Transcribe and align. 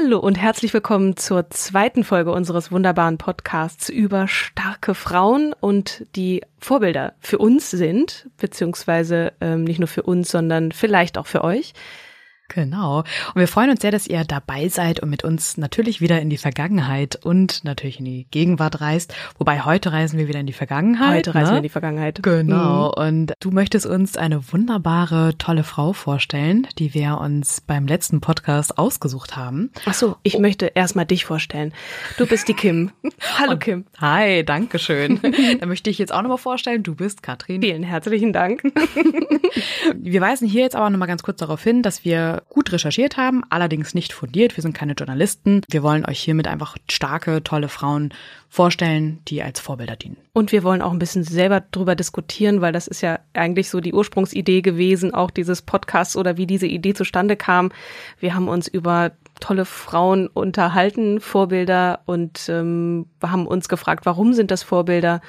Hallo 0.00 0.18
und 0.18 0.36
herzlich 0.38 0.72
willkommen 0.74 1.16
zur 1.16 1.50
zweiten 1.50 2.04
Folge 2.04 2.30
unseres 2.30 2.70
wunderbaren 2.70 3.18
Podcasts 3.18 3.88
über 3.88 4.28
starke 4.28 4.94
Frauen 4.94 5.52
und 5.58 6.06
die 6.14 6.42
Vorbilder 6.60 7.14
für 7.18 7.38
uns 7.38 7.70
sind, 7.70 8.28
beziehungsweise 8.36 9.32
ähm, 9.40 9.64
nicht 9.64 9.80
nur 9.80 9.88
für 9.88 10.04
uns, 10.04 10.30
sondern 10.30 10.70
vielleicht 10.70 11.18
auch 11.18 11.26
für 11.26 11.42
euch. 11.42 11.72
Genau. 12.48 12.98
Und 12.98 13.36
wir 13.36 13.48
freuen 13.48 13.70
uns 13.70 13.82
sehr, 13.82 13.90
dass 13.90 14.06
ihr 14.06 14.24
dabei 14.24 14.68
seid 14.68 15.00
und 15.00 15.10
mit 15.10 15.22
uns 15.22 15.56
natürlich 15.56 16.00
wieder 16.00 16.20
in 16.20 16.30
die 16.30 16.38
Vergangenheit 16.38 17.16
und 17.22 17.64
natürlich 17.64 17.98
in 17.98 18.06
die 18.06 18.26
Gegenwart 18.30 18.80
reist. 18.80 19.14
Wobei 19.38 19.60
heute 19.62 19.92
reisen 19.92 20.18
wir 20.18 20.28
wieder 20.28 20.40
in 20.40 20.46
die 20.46 20.52
Vergangenheit. 20.52 21.26
Heute 21.26 21.34
reisen 21.34 21.48
ne? 21.48 21.52
wir 21.52 21.58
in 21.58 21.62
die 21.64 21.68
Vergangenheit. 21.68 22.22
Genau. 22.22 22.92
Mhm. 22.96 23.06
Und 23.06 23.34
du 23.40 23.50
möchtest 23.50 23.86
uns 23.86 24.16
eine 24.16 24.52
wunderbare, 24.52 25.36
tolle 25.36 25.62
Frau 25.62 25.92
vorstellen, 25.92 26.66
die 26.78 26.94
wir 26.94 27.18
uns 27.18 27.60
beim 27.60 27.86
letzten 27.86 28.20
Podcast 28.20 28.78
ausgesucht 28.78 29.36
haben. 29.36 29.70
Ach 29.84 29.94
so, 29.94 30.16
ich 30.22 30.36
oh. 30.36 30.40
möchte 30.40 30.66
erstmal 30.66 31.06
dich 31.06 31.24
vorstellen. 31.24 31.72
Du 32.16 32.26
bist 32.26 32.48
die 32.48 32.54
Kim. 32.54 32.90
Hallo 33.38 33.52
und 33.52 33.60
Kim. 33.60 33.84
Hi, 34.00 34.44
danke 34.44 34.78
schön. 34.78 35.20
Dann 35.60 35.68
möchte 35.68 35.90
ich 35.90 35.98
jetzt 35.98 36.12
auch 36.12 36.22
nochmal 36.22 36.38
vorstellen, 36.38 36.82
du 36.82 36.94
bist 36.94 37.22
Katrin. 37.22 37.62
Vielen 37.62 37.82
herzlichen 37.82 38.32
Dank. 38.32 38.62
wir 39.94 40.20
weisen 40.20 40.48
hier 40.48 40.62
jetzt 40.62 40.76
aber 40.76 40.88
nochmal 40.90 41.08
ganz 41.08 41.22
kurz 41.22 41.38
darauf 41.38 41.62
hin, 41.62 41.82
dass 41.82 42.04
wir 42.04 42.37
gut 42.48 42.72
recherchiert 42.72 43.16
haben, 43.16 43.42
allerdings 43.50 43.94
nicht 43.94 44.12
fundiert. 44.12 44.56
Wir 44.56 44.62
sind 44.62 44.74
keine 44.74 44.94
Journalisten. 44.94 45.62
Wir 45.68 45.82
wollen 45.82 46.06
euch 46.06 46.20
hiermit 46.20 46.48
einfach 46.48 46.76
starke, 46.88 47.42
tolle 47.42 47.68
Frauen 47.68 48.12
vorstellen, 48.48 49.20
die 49.28 49.42
als 49.42 49.60
Vorbilder 49.60 49.96
dienen. 49.96 50.16
Und 50.32 50.52
wir 50.52 50.62
wollen 50.62 50.82
auch 50.82 50.92
ein 50.92 50.98
bisschen 50.98 51.24
selber 51.24 51.60
drüber 51.60 51.94
diskutieren, 51.94 52.60
weil 52.60 52.72
das 52.72 52.86
ist 52.86 53.00
ja 53.00 53.18
eigentlich 53.34 53.70
so 53.70 53.80
die 53.80 53.92
Ursprungsidee 53.92 54.62
gewesen, 54.62 55.12
auch 55.12 55.30
dieses 55.30 55.62
Podcasts 55.62 56.16
oder 56.16 56.36
wie 56.36 56.46
diese 56.46 56.66
Idee 56.66 56.94
zustande 56.94 57.36
kam. 57.36 57.70
Wir 58.20 58.34
haben 58.34 58.48
uns 58.48 58.68
über 58.68 59.12
tolle 59.40 59.64
Frauen 59.64 60.26
unterhalten, 60.26 61.20
Vorbilder 61.20 62.00
und 62.06 62.48
ähm, 62.48 63.06
haben 63.22 63.46
uns 63.46 63.68
gefragt, 63.68 64.06
warum 64.06 64.32
sind 64.32 64.50
das 64.50 64.62
Vorbilder? 64.62 65.20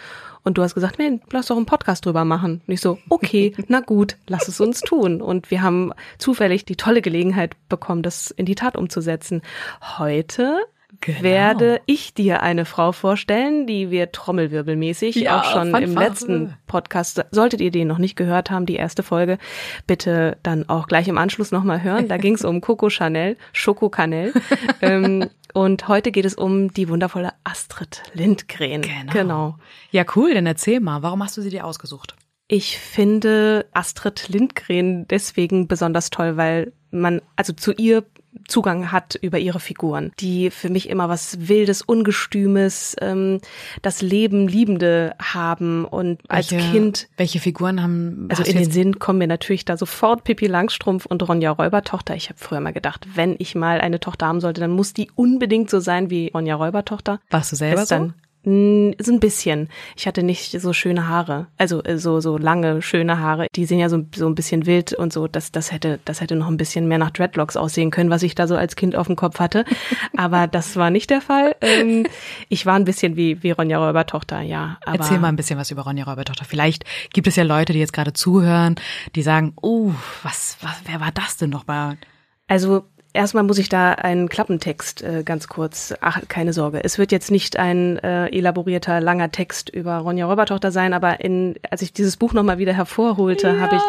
Und 0.49 0.57
du 0.57 0.63
hast 0.63 0.73
gesagt, 0.73 0.97
Mensch, 0.97 1.21
lass 1.29 1.45
doch 1.45 1.57
einen 1.57 1.67
Podcast 1.67 2.07
drüber 2.07 2.25
machen. 2.25 2.63
Und 2.65 2.73
ich 2.73 2.81
so, 2.81 2.97
okay, 3.07 3.53
na 3.67 3.81
gut, 3.81 4.17
lass 4.25 4.47
es 4.47 4.59
uns 4.59 4.79
tun. 4.81 5.21
Und 5.21 5.51
wir 5.51 5.61
haben 5.61 5.93
zufällig 6.17 6.65
die 6.65 6.75
tolle 6.75 7.03
Gelegenheit 7.03 7.55
bekommen, 7.69 8.01
das 8.01 8.31
in 8.31 8.47
die 8.47 8.55
Tat 8.55 8.75
umzusetzen. 8.75 9.43
Heute 9.99 10.57
Genau. 11.01 11.21
werde 11.21 11.81
ich 11.85 12.15
dir 12.15 12.41
eine 12.41 12.65
Frau 12.65 12.91
vorstellen, 12.91 13.67
die 13.67 13.91
wir 13.91 14.11
trommelwirbelmäßig 14.11 15.15
ja, 15.17 15.39
auch 15.39 15.43
schon 15.43 15.73
im 15.75 15.93
letzten 15.93 16.57
Podcast, 16.65 17.23
solltet 17.29 17.61
ihr 17.61 17.69
den 17.69 17.87
noch 17.87 17.99
nicht 17.99 18.15
gehört 18.15 18.49
haben, 18.49 18.65
die 18.65 18.75
erste 18.75 19.03
Folge, 19.03 19.37
bitte 19.85 20.37
dann 20.41 20.67
auch 20.67 20.87
gleich 20.87 21.07
im 21.07 21.19
Anschluss 21.19 21.51
nochmal 21.51 21.83
hören. 21.83 22.07
Da 22.07 22.17
ging 22.17 22.33
es 22.33 22.43
um 22.43 22.59
Coco 22.59 22.89
Chanel, 22.89 23.37
Schoko 23.53 23.89
Canel. 23.89 24.33
ähm, 24.81 25.29
und 25.53 25.87
heute 25.87 26.11
geht 26.11 26.25
es 26.25 26.35
um 26.35 26.71
die 26.73 26.89
wundervolle 26.89 27.33
Astrid 27.43 28.03
Lindgren. 28.13 28.81
Genau. 28.81 29.11
genau. 29.11 29.55
Ja, 29.91 30.05
cool, 30.15 30.33
dann 30.33 30.45
erzähl 30.45 30.79
mal, 30.79 31.01
warum 31.01 31.23
hast 31.23 31.37
du 31.37 31.41
sie 31.41 31.49
dir 31.49 31.65
ausgesucht? 31.65 32.15
Ich 32.47 32.79
finde 32.79 33.67
Astrid 33.73 34.27
Lindgren 34.29 35.07
deswegen 35.07 35.67
besonders 35.67 36.09
toll, 36.09 36.35
weil 36.35 36.73
man, 36.91 37.21
also 37.35 37.53
zu 37.53 37.73
ihr 37.73 38.03
Zugang 38.49 38.91
hat 38.91 39.15
über 39.15 39.39
ihre 39.39 39.59
Figuren, 39.59 40.11
die 40.19 40.49
für 40.49 40.69
mich 40.69 40.89
immer 40.89 41.09
was 41.09 41.47
Wildes, 41.47 41.81
Ungestümes, 41.81 42.95
ähm, 43.01 43.39
das 43.81 44.01
Leben 44.01 44.47
Liebende 44.47 45.15
haben 45.21 45.85
und 45.85 46.19
welche, 46.27 46.55
als 46.57 46.71
Kind. 46.71 47.07
Welche 47.17 47.39
Figuren 47.39 47.81
haben? 47.81 48.27
Also 48.29 48.43
in 48.43 48.57
den 48.57 48.71
Sinn 48.71 48.99
kommen 48.99 49.19
mir 49.19 49.27
natürlich 49.27 49.65
da 49.65 49.77
sofort 49.77 50.23
Pippi 50.23 50.47
Langstrumpf 50.47 51.05
und 51.05 51.27
Ronja 51.27 51.51
Räubertochter. 51.51 52.15
Ich 52.15 52.29
habe 52.29 52.39
früher 52.39 52.59
mal 52.59 52.73
gedacht, 52.73 53.07
wenn 53.15 53.35
ich 53.39 53.55
mal 53.55 53.81
eine 53.81 53.99
Tochter 53.99 54.27
haben 54.27 54.41
sollte, 54.41 54.61
dann 54.61 54.71
muss 54.71 54.93
die 54.93 55.09
unbedingt 55.15 55.69
so 55.69 55.79
sein 55.79 56.09
wie 56.09 56.31
Ronja 56.33 56.55
Räubertochter. 56.55 57.19
Warst 57.29 57.51
du 57.51 57.55
selber 57.55 57.85
so? 57.85 58.11
So 58.45 58.51
ein 58.51 59.19
bisschen. 59.19 59.67
Ich 59.97 60.07
hatte 60.07 60.23
nicht 60.23 60.61
so 60.61 60.71
schöne 60.71 61.09
Haare, 61.09 61.47
also 61.57 61.83
äh, 61.83 61.97
so 61.97 62.21
so 62.21 62.37
lange 62.37 62.81
schöne 62.81 63.19
Haare. 63.19 63.47
Die 63.53 63.65
sind 63.65 63.79
ja 63.79 63.89
so 63.89 64.05
so 64.15 64.27
ein 64.27 64.35
bisschen 64.35 64.65
wild 64.65 64.93
und 64.93 65.11
so. 65.11 65.27
Das 65.27 65.51
das 65.51 65.73
hätte 65.73 65.99
das 66.05 66.21
hätte 66.21 66.37
noch 66.37 66.47
ein 66.47 66.55
bisschen 66.55 66.87
mehr 66.87 66.99
nach 66.99 67.11
Dreadlocks 67.11 67.57
aussehen 67.57 67.91
können, 67.91 68.09
was 68.09 68.23
ich 68.23 68.35
da 68.35 68.47
so 68.47 68.55
als 68.55 68.77
Kind 68.77 68.95
auf 68.95 69.07
dem 69.07 69.17
Kopf 69.17 69.39
hatte. 69.39 69.65
Aber 70.15 70.47
das 70.47 70.77
war 70.77 70.89
nicht 70.89 71.09
der 71.09 71.19
Fall. 71.19 71.55
Ähm, 71.59 72.07
ich 72.47 72.65
war 72.65 72.75
ein 72.75 72.85
bisschen 72.85 73.17
wie 73.17 73.43
wie 73.43 73.51
Ronja 73.51 73.77
Räubertochter, 73.77 74.39
ja. 74.39 74.77
Aber 74.85 74.99
Erzähl 74.99 75.19
mal 75.19 75.27
ein 75.27 75.35
bisschen 75.35 75.59
was 75.59 75.69
über 75.71 75.81
Ronja 75.81 76.05
Räubertochter. 76.05 76.45
Vielleicht 76.45 76.85
gibt 77.11 77.27
es 77.27 77.35
ja 77.35 77.43
Leute, 77.43 77.73
die 77.73 77.79
jetzt 77.79 77.93
gerade 77.93 78.13
zuhören, 78.13 78.75
die 79.15 79.21
sagen, 79.21 79.51
oh, 79.61 79.91
was 80.23 80.57
was 80.61 80.81
wer 80.85 81.01
war 81.01 81.11
das 81.11 81.35
denn 81.35 81.49
noch 81.49 81.67
mal? 81.67 81.97
Also 82.47 82.85
Erstmal 83.11 83.43
muss 83.43 83.57
ich 83.57 83.69
da 83.69 83.93
einen 83.93 84.29
Klappentext 84.29 85.01
äh, 85.01 85.23
ganz 85.23 85.47
kurz. 85.47 85.95
Ach, 85.99 86.21
keine 86.27 86.53
Sorge. 86.53 86.83
Es 86.83 86.99
wird 86.99 87.11
jetzt 87.11 87.31
nicht 87.31 87.57
ein 87.57 87.97
äh, 87.97 88.27
elaborierter, 88.27 89.01
langer 89.01 89.31
Text 89.31 89.69
über 89.69 89.97
Ronja 89.97 90.27
Räubertochter 90.27 90.71
sein, 90.71 90.93
aber 90.93 91.19
in, 91.21 91.55
als 91.71 91.81
ich 91.81 91.91
dieses 91.91 92.17
Buch 92.17 92.33
nochmal 92.33 92.59
wieder 92.59 92.73
hervorholte, 92.73 93.47
ja, 93.47 93.59
habe 93.59 93.77
ich, 93.77 93.81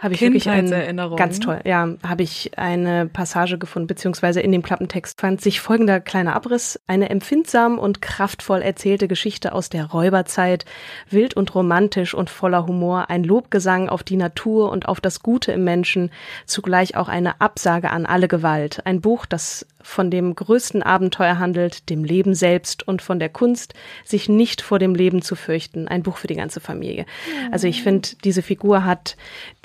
habe 0.00 0.14
ich 0.14 0.20
wirklich 0.20 0.48
eine, 0.48 0.94
ganz 1.16 1.40
toll, 1.40 1.60
ja, 1.64 1.88
habe 2.06 2.22
ich 2.22 2.56
eine 2.56 3.06
Passage 3.06 3.58
gefunden, 3.58 3.86
beziehungsweise 3.86 4.40
in 4.40 4.52
dem 4.52 4.62
Klappentext 4.62 5.20
fand 5.20 5.40
sich 5.40 5.60
folgender 5.60 6.00
kleiner 6.00 6.34
Abriss. 6.34 6.80
Eine 6.86 7.10
empfindsam 7.10 7.78
und 7.78 8.02
kraftvoll 8.02 8.62
erzählte 8.62 9.08
Geschichte 9.08 9.52
aus 9.52 9.68
der 9.68 9.86
Räuberzeit, 9.86 10.64
wild 11.10 11.34
und 11.34 11.54
romantisch 11.54 12.14
und 12.14 12.30
voller 12.30 12.66
Humor, 12.66 13.10
ein 13.10 13.24
Lobgesang 13.24 13.88
auf 13.88 14.02
die 14.02 14.16
Natur 14.16 14.70
und 14.70 14.88
auf 14.88 15.00
das 15.00 15.20
Gute 15.20 15.52
im 15.52 15.64
Menschen, 15.64 16.10
zugleich 16.46 16.96
auch 16.96 17.08
eine 17.08 17.40
Absage 17.40 17.90
an 17.90 18.06
alle 18.06 18.28
Gewalt. 18.28 18.82
Ein 18.84 19.00
Buch, 19.00 19.26
das 19.26 19.66
von 19.84 20.10
dem 20.10 20.34
größten 20.34 20.82
Abenteuer 20.82 21.38
handelt, 21.38 21.90
dem 21.90 22.02
Leben 22.02 22.34
selbst 22.34 22.88
und 22.88 23.02
von 23.02 23.18
der 23.18 23.28
Kunst, 23.28 23.74
sich 24.04 24.28
nicht 24.28 24.62
vor 24.62 24.78
dem 24.78 24.94
Leben 24.94 25.22
zu 25.22 25.36
fürchten. 25.36 25.86
Ein 25.86 26.02
Buch 26.02 26.16
für 26.16 26.26
die 26.26 26.34
ganze 26.34 26.58
Familie. 26.60 27.06
Also 27.52 27.68
ich 27.68 27.82
finde, 27.82 28.08
diese 28.24 28.42
Figur 28.42 28.84
hat 28.84 29.16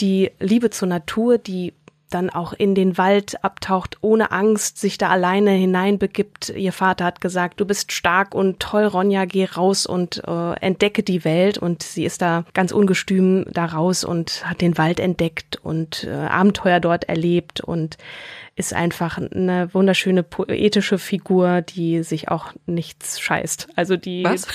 die 0.01 0.31
Liebe 0.39 0.69
zur 0.69 0.89
Natur, 0.89 1.37
die 1.37 1.73
dann 2.09 2.29
auch 2.29 2.53
in 2.53 2.75
den 2.75 2.97
Wald 2.97 3.43
abtaucht, 3.43 3.97
ohne 4.01 4.31
Angst, 4.31 4.79
sich 4.79 4.97
da 4.97 5.09
alleine 5.09 5.51
hineinbegibt. 5.51 6.49
Ihr 6.49 6.73
Vater 6.73 7.05
hat 7.05 7.21
gesagt, 7.21 7.59
du 7.59 7.65
bist 7.65 7.91
stark 7.91 8.33
und 8.33 8.59
toll, 8.59 8.85
Ronja, 8.85 9.25
geh 9.25 9.45
raus 9.45 9.85
und 9.85 10.23
äh, 10.27 10.53
entdecke 10.59 11.03
die 11.03 11.23
Welt. 11.23 11.57
Und 11.57 11.83
sie 11.83 12.05
ist 12.05 12.21
da 12.21 12.45
ganz 12.53 12.71
ungestüm 12.71 13.45
da 13.51 13.65
raus 13.65 14.03
und 14.03 14.43
hat 14.45 14.61
den 14.61 14.77
Wald 14.77 14.99
entdeckt 14.99 15.59
und 15.61 16.05
äh, 16.05 16.09
Abenteuer 16.09 16.79
dort 16.79 17.07
erlebt 17.07 17.61
und 17.61 17.97
ist 18.59 18.73
einfach 18.73 19.17
eine 19.17 19.73
wunderschöne 19.73 20.21
poetische 20.21 20.97
Figur, 20.97 21.61
die 21.61 22.03
sich 22.03 22.27
auch 22.27 22.51
nichts 22.65 23.21
scheißt. 23.21 23.69
Also 23.77 23.95
die 23.95 24.25
Was? 24.25 24.47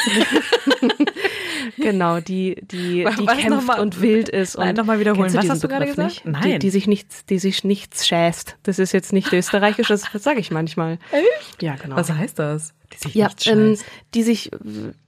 genau, 1.79 2.21
die 2.21 2.56
die 2.61 3.06
die 3.19 3.27
Was 3.27 3.39
kämpft 3.39 3.67
mal, 3.67 3.81
und 3.81 4.03
wild 4.03 4.29
ist 4.29 4.59
Nein, 4.59 4.69
und 4.69 4.77
noch 4.77 4.85
mal 4.85 5.01
wiederholen. 5.01 5.33
Was 5.33 5.49
hast 5.49 5.65
du 5.65 5.69
gerade 5.69 5.87
gesagt? 5.87 6.27
Nicht? 6.27 6.27
Nein, 6.27 6.43
die, 6.43 6.59
die, 6.59 6.71
sich 6.71 6.87
nichts, 6.87 7.25
die 7.25 7.39
sich 7.39 7.65
nichts 7.65 8.06
schäst. 8.06 8.59
Das 8.62 8.79
ist 8.79 8.93
jetzt 8.93 9.15
nicht 9.15 9.33
österreichisch, 9.33 9.89
das 9.89 10.03
sage 10.03 10.39
ich 10.39 10.51
manchmal. 10.51 10.99
Echt? 11.11 11.62
Ja, 11.62 11.77
genau. 11.77 11.97
Was 11.97 12.12
heißt 12.12 12.39
das? 12.39 12.75
Die 12.93 12.99
sich 12.99 13.15
Ja, 13.15 13.31
ähm, 13.47 13.77
die 14.15 14.23
sich, 14.23 14.51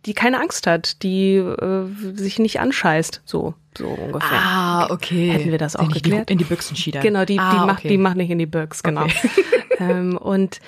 die 0.05 0.15
keine 0.15 0.41
Angst 0.41 0.67
hat, 0.67 1.03
die 1.03 1.37
äh, 1.37 1.87
sich 2.15 2.39
nicht 2.39 2.61
anscheißt, 2.61 3.23
so, 3.25 3.55
so 3.77 3.87
ungefähr. 3.87 4.39
Ah, 4.39 4.91
okay. 4.91 5.31
Hätten 5.31 5.51
wir 5.51 5.59
das 5.59 5.77
auch 5.77 5.89
nicht 5.89 6.03
geklärt? 6.03 6.31
In 6.31 6.39
die 6.39 6.45
Büchsen 6.45 6.77
schiedern. 6.77 7.03
Genau, 7.03 7.25
die, 7.25 7.39
ah, 7.39 7.53
die, 7.53 7.67
macht, 7.67 7.79
okay. 7.81 7.89
die 7.89 7.99
macht 7.99 8.17
nicht 8.17 8.31
in 8.31 8.39
die 8.39 8.47
Birks, 8.47 8.83
genau. 8.83 9.07
ähm, 9.79 10.17
und 10.17 10.61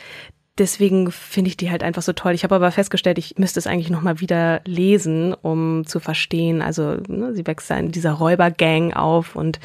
deswegen 0.58 1.10
finde 1.10 1.49
ich 1.49 1.56
die 1.56 1.70
halt 1.70 1.82
einfach 1.82 2.02
so 2.02 2.12
toll. 2.12 2.32
Ich 2.34 2.44
habe 2.44 2.55
aber 2.55 2.70
festgestellt, 2.70 3.19
ich 3.19 3.38
müsste 3.38 3.58
es 3.58 3.66
eigentlich 3.66 3.90
nochmal 3.90 4.20
wieder 4.20 4.61
lesen, 4.64 5.34
um 5.34 5.87
zu 5.87 6.00
verstehen. 6.00 6.62
Also 6.62 6.96
ne, 7.06 7.34
sie 7.34 7.46
wächst 7.46 7.70
da 7.70 7.76
in 7.76 7.93
dieser 7.93 8.12
Räubergang 8.12 8.93
auf 8.93 9.37
und 9.37 9.61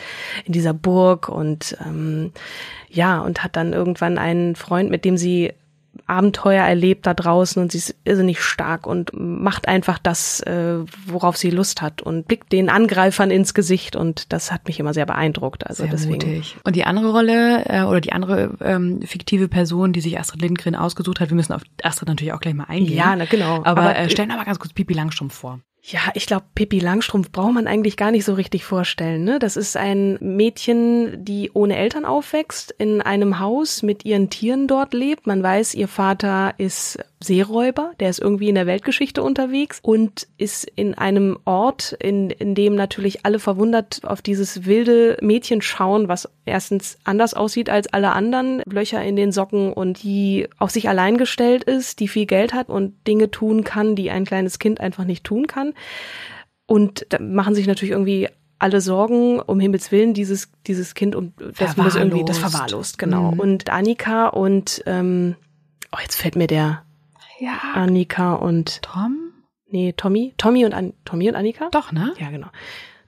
in 0.46 0.54
dieser 0.54 0.74
Burg 0.74 1.30
und 1.30 1.78
ähm, 1.86 2.32
ja, 2.90 3.20
und 3.20 3.44
hat 3.44 3.56
dann 3.56 3.74
irgendwann 3.74 4.18
einen 4.18 4.56
Freund, 4.56 4.92
mit 4.92 5.04
dem 5.04 5.18
sie 5.18 5.54
Abenteuer 6.08 6.64
erlebt 6.64 7.06
da 7.06 7.14
draußen 7.14 7.62
und 7.62 7.72
sie 7.72 7.78
ist 7.78 7.96
irrsinnig 8.04 8.42
stark 8.42 8.88
und 8.88 9.12
macht 9.14 9.68
einfach 9.68 10.00
das, 10.00 10.42
äh, 10.42 10.80
worauf 11.06 11.38
sie 11.38 11.50
Lust 11.50 11.82
hat 11.82 12.02
und 12.02 12.28
blickt 12.28 12.52
den 12.52 12.70
Angreifern 12.70 13.32
ins 13.32 13.54
Gesicht 13.54 13.96
und 13.96 14.34
das 14.34 14.52
hat 14.52 14.68
mich 14.68 14.80
immer 14.80 14.94
sehr 14.94 15.06
beeindruckt. 15.06 15.66
Also 15.68 15.84
Sehr 15.84 15.92
deswegen. 15.92 16.14
mutig. 16.14 16.58
Und 16.64 16.76
die 16.76 16.84
andere 16.86 17.12
Rolle 17.12 17.66
äh, 17.66 17.84
oder 17.84 18.02
die 18.02 18.12
andere 18.14 18.52
ähm, 18.62 19.02
fiktive 19.04 19.48
Person, 19.48 19.94
die 19.94 20.02
sich 20.02 20.20
Astrid 20.20 20.42
Lindgren 20.42 20.76
ausgesucht 20.76 21.20
hat, 21.20 21.30
wir 21.30 21.36
müssen 21.36 21.54
auf 21.54 21.62
Astrid 21.84 22.10
natürlich 22.10 22.34
auch 22.34 22.40
gleich 22.42 22.54
mal 22.54 22.66
eingehen. 22.66 22.98
Ja, 22.98 23.16
na, 23.16 23.26
genau. 23.26 23.58
Aber, 23.64 23.82
Aber- 23.82 23.96
äh, 23.98 24.10
stellen 24.10 24.30
wir 24.30 24.38
mal 24.38 24.44
ganz 24.46 24.60
kurz 24.60 24.74
Pipi 24.74 24.94
Langstrumpf 24.94 25.34
vor. 25.34 25.60
Ja, 25.86 26.00
ich 26.14 26.28
glaube, 26.28 26.46
Pippi 26.56 26.80
Langstrumpf 26.80 27.30
braucht 27.30 27.54
man 27.54 27.68
eigentlich 27.68 27.98
gar 27.98 28.12
nicht 28.12 28.24
so 28.24 28.36
richtig 28.36 28.64
vorstellen. 28.64 29.26
Ne? 29.26 29.38
Das 29.38 29.58
ist 29.58 29.76
ein 29.76 30.18
Mädchen, 30.22 31.26
die 31.26 31.52
ohne 31.54 31.76
Eltern 31.76 32.06
aufwächst, 32.06 32.74
in 32.78 33.02
einem 33.02 33.40
Haus 33.40 33.84
mit 33.84 34.06
ihren 34.06 34.30
Tieren 34.30 34.70
dort 34.70 34.94
lebt. 34.94 35.28
Man 35.28 35.44
weiß, 35.44 35.74
ihr 35.74 35.90
Vater 35.90 36.54
ist 36.58 37.00
Seeräuber, 37.24 37.94
der 38.00 38.10
ist 38.10 38.20
irgendwie 38.20 38.50
in 38.50 38.56
der 38.56 38.68
Weltgeschichte 38.68 39.24
unterwegs 39.24 39.80
und 39.82 40.28
ist 40.38 40.66
in 40.76 40.94
einem 40.94 41.38
Ort, 41.46 41.96
in, 42.00 42.30
in 42.30 42.56
dem 42.56 42.76
natürlich 42.76 43.26
alle 43.26 43.40
verwundert 43.40 44.02
auf 44.04 44.22
dieses 44.22 44.66
wilde 44.66 45.18
Mädchen 45.22 45.62
schauen, 45.62 46.08
was 46.08 46.30
erstens 46.46 46.98
anders 47.04 47.34
aussieht 47.34 47.70
als 47.70 47.88
alle 47.88 48.12
anderen, 48.12 48.62
Löcher 48.66 49.02
in 49.04 49.16
den 49.16 49.32
Socken 49.32 49.74
und 49.74 50.04
die 50.04 50.48
auf 50.58 50.72
sich 50.72 50.90
allein 50.90 51.18
gestellt 51.18 51.64
ist, 51.64 52.00
die 52.00 52.08
viel 52.08 52.26
Geld 52.26 52.54
hat 52.54 52.70
und 52.70 52.94
Dinge 53.08 53.32
tun 53.32 53.64
kann, 53.64 53.96
die 53.96 54.12
ein 54.12 54.26
kleines 54.26 54.60
Kind 54.60 54.80
einfach 54.82 55.06
nicht 55.06 55.24
tun 55.24 55.48
kann. 55.48 55.73
Und 56.66 57.06
da 57.10 57.20
machen 57.20 57.56
sich 57.56 57.68
natürlich 57.68 57.92
irgendwie 57.92 58.30
alle 58.60 58.80
Sorgen, 58.82 59.40
um 59.42 59.60
Himmels 59.60 59.92
Willen, 59.92 60.14
dieses, 60.14 60.50
dieses 60.68 60.94
Kind 60.94 61.16
und 61.16 61.34
das 61.60 61.76
muss 61.76 61.96
irgendwie, 61.96 62.24
das 62.24 62.38
Verwahrlost. 62.38 62.98
genau. 62.98 63.32
Mhm. 63.32 63.40
Und 63.40 63.70
Annika 63.70 64.28
und, 64.28 64.82
ähm, 64.86 65.36
oh, 65.92 65.98
jetzt 66.02 66.16
fällt 66.16 66.36
mir 66.38 66.48
der 66.48 66.84
Ja. 67.40 67.58
Annika 67.74 68.34
und, 68.36 68.82
Tom? 68.82 69.34
nee, 69.70 69.94
Tommy, 69.98 70.34
Tommy 70.38 70.66
und, 70.66 70.74
An 70.74 70.94
Tommy 71.04 71.28
und 71.30 71.36
Annika? 71.36 71.70
Doch, 71.72 71.92
ne? 71.92 72.14
Ja, 72.20 72.30
genau. 72.30 72.48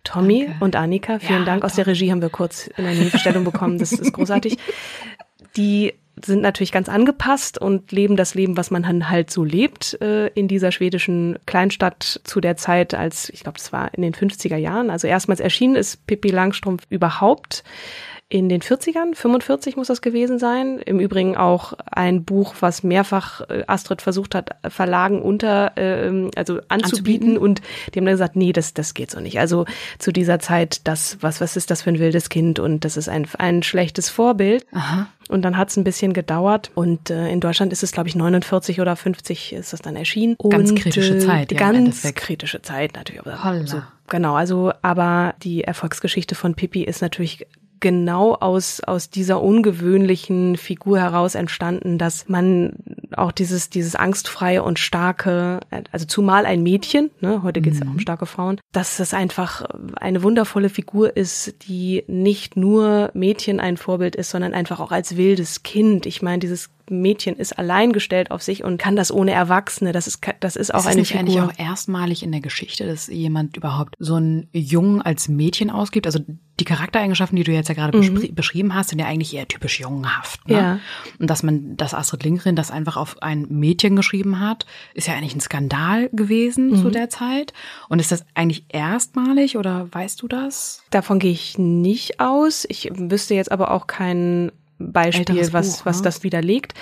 Tommy 0.03 0.45
Danke. 0.47 0.63
und 0.65 0.75
Annika, 0.75 1.19
vielen 1.19 1.39
Ja, 1.39 1.45
Dank. 1.45 1.63
Aus 1.63 1.75
der. 1.75 1.87
Regie 1.87 2.11
haben 2.11 2.21
wir 2.21 2.29
kurz 2.29 2.67
in 2.67 2.85
eine 2.85 2.95
Hilfestellung 2.95 3.43
bekommen. 3.43 3.77
Das 3.79 3.91
ist 3.91 4.11
großartig. 4.13 4.57
Die 5.57 5.93
sind 6.23 6.41
natürlich 6.41 6.71
ganz 6.71 6.87
angepasst 6.89 7.57
und 7.57 7.91
leben 7.91 8.15
das 8.15 8.35
Leben, 8.35 8.57
was 8.57 8.71
man 8.71 9.09
halt 9.09 9.31
so 9.31 9.43
lebt 9.43 9.99
äh, 10.01 10.27
in 10.27 10.47
dieser 10.47 10.71
schwedischen 10.71 11.37
Kleinstadt 11.45 12.21
zu 12.23 12.39
der 12.39 12.55
Zeit, 12.57 12.93
als 12.93 13.29
ich 13.29 13.41
glaube, 13.41 13.57
das 13.57 13.73
war 13.73 13.93
in 13.93 14.01
den 14.01 14.13
50er 14.13 14.55
Jahren. 14.55 14.89
Also 14.89 15.07
erstmals 15.07 15.39
erschienen 15.39 15.75
ist 15.75 16.05
Pippi 16.07 16.29
Langstrumpf 16.29 16.83
überhaupt 16.89 17.63
in 18.27 18.49
den 18.49 18.61
40ern, 18.61 19.13
45 19.13 19.75
muss 19.75 19.87
das 19.87 20.01
gewesen 20.01 20.39
sein. 20.39 20.79
Im 20.79 20.99
Übrigen 20.99 21.37
auch 21.37 21.73
ein 21.85 22.23
Buch, 22.23 22.55
was 22.59 22.81
mehrfach 22.81 23.41
äh, 23.49 23.63
Astrid 23.67 24.01
versucht 24.01 24.33
hat, 24.33 24.49
Verlagen 24.67 25.21
unter, 25.21 25.73
ähm, 25.75 26.31
also 26.35 26.59
anzubieten, 26.67 26.73
Anzubieten. 26.73 27.37
und 27.37 27.61
die 27.93 27.99
haben 27.99 28.05
dann 28.05 28.15
gesagt, 28.15 28.35
nee, 28.35 28.51
das, 28.51 28.73
das 28.73 28.95
geht 28.95 29.11
so 29.11 29.19
nicht. 29.19 29.37
Also 29.39 29.65
zu 29.99 30.11
dieser 30.11 30.39
Zeit, 30.39 30.81
das, 30.87 31.17
was, 31.21 31.39
was 31.39 31.55
ist 31.55 31.69
das 31.69 31.83
für 31.83 31.91
ein 31.91 31.99
wildes 31.99 32.29
Kind 32.29 32.57
und 32.57 32.83
das 32.83 32.97
ist 32.97 33.09
ein, 33.09 33.27
ein 33.37 33.61
schlechtes 33.61 34.09
Vorbild. 34.09 34.65
Aha. 34.71 35.07
Und 35.29 35.43
dann 35.43 35.55
hat 35.55 35.69
es 35.69 35.77
ein 35.77 35.83
bisschen 35.83 36.13
gedauert 36.13 36.71
und 36.73 37.11
äh, 37.11 37.29
in 37.29 37.41
Deutschland 37.41 37.71
ist 37.73 37.83
es, 37.83 37.91
glaube 37.91 38.09
ich, 38.09 38.15
49 38.15 38.81
oder 38.81 38.95
50 38.95 39.53
ist 39.53 39.71
das 39.71 39.81
dann 39.81 39.95
erschienen. 39.95 40.35
Ganz 40.49 40.71
und, 40.71 40.79
kritische 40.79 41.17
äh, 41.17 41.19
Zeit, 41.19 41.51
ja, 41.51 41.59
ganz 41.59 41.77
Endeffekt. 41.77 42.17
kritische 42.17 42.61
Zeit 42.63 42.95
natürlich. 42.95 43.21
Aber 43.21 43.43
Holla. 43.43 43.67
so, 43.67 43.81
genau, 44.07 44.33
also 44.33 44.71
aber 44.81 45.35
die 45.43 45.63
Erfolgsgeschichte 45.63 46.33
von 46.33 46.55
Pippi 46.55 46.83
ist 46.83 47.01
natürlich 47.01 47.45
genau 47.79 48.33
aus, 48.33 48.81
aus 48.81 49.09
dieser 49.09 49.41
ungewöhnlichen 49.41 50.57
Figur 50.57 50.99
heraus 50.99 51.35
entstanden, 51.35 51.97
dass 51.97 52.27
man 52.29 52.73
auch 53.15 53.31
dieses, 53.31 53.69
dieses 53.69 53.95
angstfreie 53.95 54.63
und 54.63 54.79
starke, 54.79 55.59
also 55.91 56.05
zumal 56.05 56.45
ein 56.45 56.63
Mädchen, 56.63 57.11
ne, 57.21 57.43
heute 57.43 57.61
geht 57.61 57.73
es 57.73 57.79
ja 57.79 57.85
auch 57.85 57.91
um 57.91 57.99
starke 57.99 58.25
Frauen, 58.25 58.59
dass 58.71 58.99
es 58.99 59.13
einfach 59.13 59.63
eine 59.95 60.23
wundervolle 60.23 60.69
Figur 60.69 61.15
ist, 61.15 61.67
die 61.67 62.03
nicht 62.07 62.57
nur 62.57 63.11
Mädchen 63.13 63.59
ein 63.59 63.77
Vorbild 63.77 64.15
ist, 64.15 64.31
sondern 64.31 64.53
einfach 64.53 64.79
auch 64.79 64.91
als 64.91 65.17
wildes 65.17 65.63
Kind. 65.63 66.05
Ich 66.05 66.21
meine, 66.21 66.39
dieses 66.39 66.74
Mädchen 66.89 67.35
ist 67.35 67.57
alleingestellt 67.57 68.31
auf 68.31 68.43
sich 68.43 68.63
und 68.63 68.77
kann 68.77 68.95
das 68.95 69.11
ohne 69.11 69.31
Erwachsene. 69.31 69.91
Das 69.91 70.07
ist, 70.07 70.19
das 70.39 70.55
ist 70.55 70.73
auch 70.73 70.79
Ist 70.81 70.87
eine 70.87 71.01
nicht 71.01 71.15
eigentlich 71.15 71.35
Figur. 71.35 71.49
auch 71.51 71.59
erstmalig 71.59 72.23
in 72.23 72.31
der 72.31 72.41
Geschichte, 72.41 72.85
dass 72.85 73.07
jemand 73.07 73.57
überhaupt 73.57 73.95
so 73.99 74.15
einen 74.15 74.47
Jungen 74.51 75.01
als 75.01 75.27
Mädchen 75.27 75.69
ausgibt? 75.69 76.05
Also 76.05 76.19
die 76.59 76.63
Charaktereigenschaften, 76.65 77.35
die 77.35 77.43
du 77.43 77.51
jetzt 77.51 77.67
ja 77.67 77.75
gerade 77.75 77.97
beschri- 77.97 78.33
beschrieben 78.33 78.73
hast, 78.73 78.89
sind 78.89 78.99
ja 78.99 79.07
eigentlich 79.07 79.35
eher 79.35 79.45
typisch 79.47 79.79
jungenhaft. 79.81 80.47
Ne? 80.47 80.55
Mhm. 80.55 80.59
Ja. 80.61 80.79
Und 81.19 81.29
dass 81.29 81.43
man, 81.43 81.75
dass 81.75 81.93
Astrid 81.93 82.23
Lindgren 82.23 82.55
das 82.55 82.71
einfach 82.71 82.95
auf 82.95 83.21
ein 83.21 83.45
Mädchen 83.49 83.95
geschrieben 83.97 84.39
hat, 84.39 84.65
ist 84.93 85.07
ja 85.07 85.15
eigentlich 85.15 85.35
ein 85.35 85.41
Skandal 85.41 86.09
gewesen 86.13 86.69
Mhm. 86.69 86.75
zu 86.81 86.89
der 86.91 87.09
Zeit. 87.09 87.51
Und 87.89 87.99
ist 87.99 88.11
das 88.13 88.25
eigentlich 88.35 88.65
erstmalig 88.69 89.57
oder 89.57 89.87
weißt 89.91 90.21
du 90.21 90.27
das? 90.29 90.81
Davon 90.91 91.19
gehe 91.19 91.31
ich 91.31 91.57
nicht 91.57 92.21
aus. 92.21 92.65
Ich 92.69 92.89
wüsste 92.93 93.33
jetzt 93.35 93.51
aber 93.51 93.71
auch 93.71 93.87
kein 93.87 94.51
Beispiel, 94.77 95.53
was, 95.53 95.77
Buch, 95.77 95.85
was 95.85 95.97
ne? 95.97 96.03
das 96.03 96.23
widerlegt. 96.23 96.73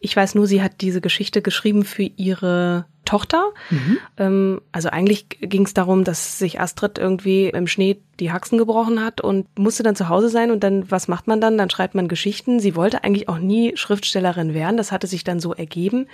Ich 0.00 0.16
weiß 0.16 0.34
nur, 0.34 0.46
sie 0.46 0.62
hat 0.62 0.80
diese 0.80 1.00
Geschichte 1.00 1.42
geschrieben 1.42 1.84
für 1.84 2.02
ihre 2.02 2.86
Tochter. 3.04 3.52
Mhm. 3.70 3.98
Ähm, 4.16 4.60
also 4.72 4.88
eigentlich 4.90 5.28
ging 5.28 5.64
es 5.64 5.74
darum, 5.74 6.04
dass 6.04 6.38
sich 6.38 6.60
Astrid 6.60 6.98
irgendwie 6.98 7.48
im 7.48 7.66
Schnee 7.66 8.02
die 8.20 8.32
Haxen 8.32 8.58
gebrochen 8.58 9.02
hat 9.04 9.20
und 9.20 9.46
musste 9.58 9.82
dann 9.82 9.96
zu 9.96 10.08
Hause 10.08 10.28
sein 10.28 10.50
und 10.50 10.62
dann, 10.62 10.90
was 10.90 11.08
macht 11.08 11.26
man 11.26 11.40
dann? 11.40 11.58
Dann 11.58 11.70
schreibt 11.70 11.94
man 11.94 12.08
Geschichten. 12.08 12.60
Sie 12.60 12.76
wollte 12.76 13.04
eigentlich 13.04 13.28
auch 13.28 13.38
nie 13.38 13.76
Schriftstellerin 13.76 14.54
werden. 14.54 14.76
Das 14.76 14.92
hatte 14.92 15.06
sich 15.06 15.24
dann 15.24 15.40
so 15.40 15.54
ergeben 15.54 16.06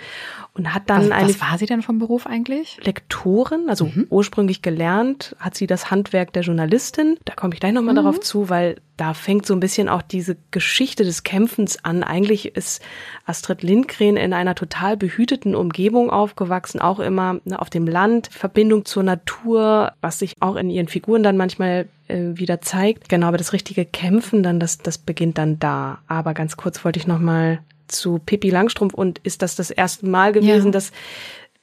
und 0.53 0.73
hat 0.73 0.89
dann 0.89 1.09
Was, 1.09 1.11
eine 1.11 1.29
was 1.29 1.41
war 1.41 1.57
sie 1.57 1.65
denn 1.65 1.81
vom 1.81 1.99
Beruf 1.99 2.27
eigentlich? 2.27 2.77
Lektorin, 2.83 3.69
also 3.69 3.89
ursprünglich 4.09 4.61
gelernt, 4.61 5.35
hat 5.39 5.55
sie 5.55 5.67
das 5.67 5.91
Handwerk 5.91 6.33
der 6.33 6.43
Journalistin. 6.43 7.17
Da 7.25 7.33
komme 7.33 7.53
ich 7.53 7.59
gleich 7.59 7.73
nochmal 7.73 7.95
darauf 7.95 8.19
zu, 8.19 8.49
weil 8.49 8.77
da 8.97 9.13
fängt 9.13 9.45
so 9.45 9.55
ein 9.55 9.59
bisschen 9.59 9.89
auch 9.89 10.01
diese 10.03 10.37
Geschichte 10.51 11.03
des 11.03 11.23
Kämpfens 11.23 11.83
an. 11.83 12.03
Eigentlich 12.03 12.55
ist 12.55 12.81
Astrid 13.25 13.63
Lindgren 13.63 14.17
in 14.17 14.33
einer 14.33 14.53
total 14.53 14.97
behüteten 14.97 15.55
Umgebung 15.55 16.11
aufgewachsen, 16.11 16.79
auch 16.79 16.99
immer 16.99 17.39
ne, 17.45 17.59
auf 17.59 17.71
dem 17.71 17.87
Land, 17.87 18.29
Verbindung 18.31 18.85
zur 18.85 19.03
Natur, 19.03 19.93
was 20.01 20.19
sich 20.19 20.35
auch 20.41 20.55
in 20.55 20.69
ihren 20.69 20.87
Figuren 20.87 21.23
dann 21.23 21.37
manchmal 21.37 21.87
äh, 22.13 22.37
wieder 22.37 22.61
zeigt. 22.61 23.09
Genau, 23.09 23.27
aber 23.27 23.37
das 23.37 23.51
richtige 23.53 23.85
Kämpfen 23.85 24.43
dann, 24.43 24.59
das, 24.59 24.77
das 24.77 24.97
beginnt 24.97 25.37
dann 25.37 25.59
da. 25.59 25.99
Aber 26.07 26.33
ganz 26.33 26.55
kurz 26.57 26.85
wollte 26.85 26.99
ich 26.99 27.07
nochmal 27.07 27.59
zu 27.87 28.19
Pippi 28.19 28.49
Langstrumpf 28.49 28.93
und 28.93 29.19
ist 29.19 29.41
das 29.41 29.55
das 29.55 29.69
erste 29.71 30.05
Mal 30.05 30.31
gewesen, 30.31 30.67
Ja. 30.67 30.71
dass 30.71 30.91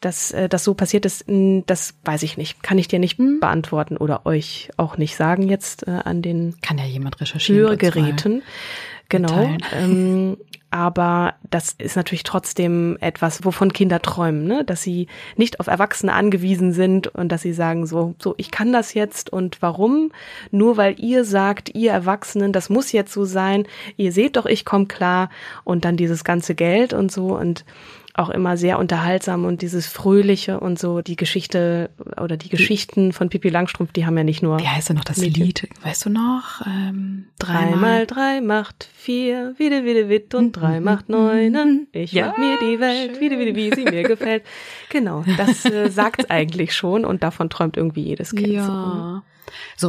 dass 0.03 0.31
äh, 0.33 0.49
das 0.49 0.65
so 0.65 0.73
passiert 0.73 1.05
ist, 1.05 1.27
das 1.29 1.93
weiß 2.07 2.23
ich 2.23 2.39
nicht. 2.39 2.63
Kann 2.63 2.79
ich 2.79 2.89
dir 2.89 2.99
nicht 2.99 3.19
Hm. 3.19 3.39
beantworten 3.39 3.99
oder 3.99 4.25
euch 4.25 4.71
auch 4.79 4.97
nicht 4.97 5.15
sagen 5.15 5.43
jetzt 5.47 5.87
äh, 5.87 5.91
an 5.91 6.23
den 6.23 6.55
Kann 6.63 6.79
ja 6.79 6.87
jemand 6.87 7.21
recherchieren. 7.21 7.69
Hörgeräten. 7.69 8.43
Genau. 9.11 9.51
Ähm, 9.75 10.39
aber 10.71 11.35
das 11.51 11.75
ist 11.79 11.97
natürlich 11.97 12.23
trotzdem 12.23 12.97
etwas, 13.01 13.45
wovon 13.45 13.73
Kinder 13.73 14.01
träumen, 14.01 14.47
ne? 14.47 14.65
dass 14.65 14.83
sie 14.83 15.09
nicht 15.37 15.59
auf 15.59 15.67
Erwachsene 15.67 16.13
angewiesen 16.13 16.73
sind 16.73 17.09
und 17.09 17.31
dass 17.31 17.43
sie 17.43 17.53
sagen 17.53 17.87
so, 17.87 18.15
so 18.19 18.35
ich 18.37 18.53
kann 18.53 18.73
das 18.73 18.95
jetzt 18.95 19.31
und 19.31 19.63
warum? 19.63 20.13
Nur 20.53 20.77
weil 20.77 20.95
ihr 21.01 21.25
sagt, 21.25 21.75
ihr 21.75 21.91
Erwachsenen, 21.91 22.53
das 22.53 22.71
muss 22.71 22.93
jetzt 22.93 23.13
so 23.13 23.25
sein. 23.25 23.67
Ihr 23.97 24.13
seht 24.13 24.37
doch, 24.37 24.47
ich 24.47 24.65
komme 24.65 24.87
klar 24.87 25.31
und 25.65 25.85
dann 25.85 25.97
dieses 25.97 26.23
ganze 26.23 26.55
Geld 26.55 26.93
und 26.93 27.11
so 27.11 27.37
und 27.37 27.65
auch 28.15 28.29
immer 28.31 28.57
sehr 28.57 28.79
unterhaltsam 28.79 29.45
und 29.45 29.63
dieses 29.63 29.87
Fröhliche 29.87 30.61
und 30.61 30.79
so 30.79 31.01
die 31.01 31.17
Geschichte 31.17 31.91
oder 32.21 32.37
die 32.37 32.49
Geschichten 32.49 33.13
von 33.13 33.29
Pippi 33.29 33.49
Langstrumpf, 33.49 33.93
die 33.93 34.05
haben 34.07 34.17
ja 34.17 34.25
nicht 34.25 34.43
nur 34.43 34.59
Wie 34.59 34.67
heißt 34.69 34.89
denn 34.89 34.97
noch 34.97 35.05
das 35.05 35.19
Mädchen. 35.19 35.45
Lied? 35.45 35.69
Weißt 35.83 36.07
du 36.07 36.11
noch? 36.11 36.67
Ähm, 36.67 37.27
Drei 37.39 37.75
mal 37.77 38.07
drei 38.07 38.41
macht 38.41 38.89
vier, 38.95 39.55
wieder, 39.59 39.85
wieder, 39.85 40.09
wit 40.09 40.35
und 40.35 40.53
drei 40.53 40.81
macht 40.81 41.09
neun. 41.09 41.87
Ich 41.93 42.13
Ja, 42.13 42.29
mach 42.29 42.39
mir 42.39 42.59
die 42.59 42.81
Welt, 42.81 43.21
wieder, 43.21 43.39
wieder, 43.39 43.55
wie 43.55 43.73
sie 43.75 43.85
mir 43.85 44.03
gefällt. 44.03 44.43
Genau, 44.91 45.25
das 45.37 45.65
äh, 45.65 45.89
sagt's 45.91 46.29
eigentlich 46.29 46.75
schon 46.75 47.05
und 47.05 47.23
davon 47.23 47.49
träumt 47.49 47.77
irgendwie 47.77 48.03
jedes 48.03 48.35
Kind. 48.35 48.49
Ja. 48.49 48.67
So, 48.67 49.23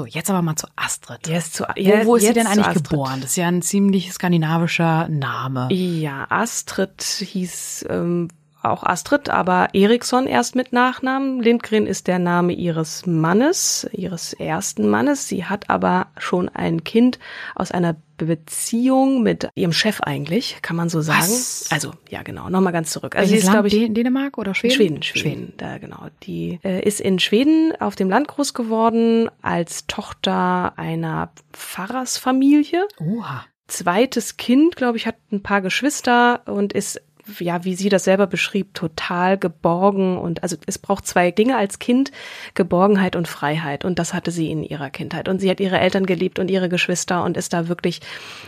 jetzt 0.05 0.29
aber 0.29 0.41
mal 0.41 0.55
zu 0.55 0.67
Astrid. 0.75 1.27
Jetzt 1.27 1.53
zu, 1.55 1.63
Wo, 1.63 2.05
wo 2.05 2.15
ist 2.15 2.21
sie 2.21 2.27
jetzt 2.27 2.37
denn 2.37 2.47
eigentlich 2.47 2.83
geboren? 2.83 3.21
Das 3.21 3.31
ist 3.31 3.35
ja 3.37 3.47
ein 3.47 3.61
ziemlich 3.61 4.11
skandinavischer 4.11 5.07
Name. 5.09 5.71
Ja, 5.71 6.25
Astrid 6.29 7.01
hieß 7.01 7.85
ähm, 7.89 8.29
auch 8.63 8.83
Astrid, 8.83 9.29
aber 9.29 9.69
Eriksson 9.73 10.27
erst 10.27 10.55
mit 10.55 10.73
Nachnamen. 10.73 11.41
Lindgren 11.41 11.87
ist 11.87 12.07
der 12.07 12.19
Name 12.19 12.53
ihres 12.53 13.05
Mannes, 13.05 13.87
ihres 13.91 14.33
ersten 14.33 14.89
Mannes. 14.89 15.27
Sie 15.27 15.45
hat 15.45 15.69
aber 15.69 16.07
schon 16.17 16.49
ein 16.49 16.83
Kind 16.83 17.19
aus 17.55 17.71
einer 17.71 17.95
Beziehung 18.17 19.23
mit 19.23 19.49
ihrem 19.55 19.73
Chef 19.73 20.01
eigentlich, 20.01 20.59
kann 20.61 20.75
man 20.75 20.89
so 20.89 21.01
sagen. 21.01 21.21
Was? 21.21 21.67
Also, 21.71 21.91
ja, 22.09 22.21
genau. 22.21 22.49
Nochmal 22.49 22.71
ganz 22.73 22.91
zurück. 22.91 23.15
Also, 23.15 23.31
Welches 23.31 23.45
sie 23.45 23.47
ist, 23.47 23.51
glaube 23.51 23.67
ich, 23.67 23.73
Dän- 23.73 23.93
Dänemark 23.93 24.37
oder 24.37 24.53
Schweden? 24.53 24.75
Schweden, 24.75 25.03
Schweden, 25.03 25.53
da 25.57 25.79
genau. 25.79 26.07
Die 26.23 26.59
äh, 26.63 26.81
ist 26.87 27.01
in 27.01 27.17
Schweden 27.17 27.73
auf 27.79 27.95
dem 27.95 28.09
Land 28.09 28.27
groß 28.27 28.53
geworden 28.53 29.29
als 29.41 29.87
Tochter 29.87 30.73
einer 30.77 31.31
Pfarrersfamilie. 31.53 32.87
Oha. 32.99 33.45
Zweites 33.67 34.35
Kind, 34.37 34.75
glaube 34.75 34.97
ich, 34.97 35.07
hat 35.07 35.15
ein 35.31 35.41
paar 35.41 35.61
Geschwister 35.61 36.41
und 36.45 36.73
ist 36.73 37.01
ja, 37.39 37.63
wie 37.63 37.75
sie 37.75 37.89
das 37.89 38.03
selber 38.03 38.27
beschrieb, 38.27 38.73
total 38.73 39.37
geborgen 39.37 40.17
und 40.17 40.43
also 40.43 40.57
es 40.65 40.77
braucht 40.77 41.07
zwei 41.07 41.31
Dinge 41.31 41.57
als 41.57 41.79
Kind, 41.79 42.11
Geborgenheit 42.53 43.15
und 43.15 43.27
Freiheit 43.27 43.85
und 43.85 43.99
das 43.99 44.13
hatte 44.13 44.31
sie 44.31 44.51
in 44.51 44.63
ihrer 44.63 44.89
Kindheit 44.89 45.29
und 45.29 45.39
sie 45.39 45.49
hat 45.49 45.59
ihre 45.59 45.79
Eltern 45.79 46.05
geliebt 46.05 46.39
und 46.39 46.51
ihre 46.51 46.69
Geschwister 46.69 47.23
und 47.23 47.37
ist 47.37 47.53
da 47.53 47.67
wirklich 47.67 48.01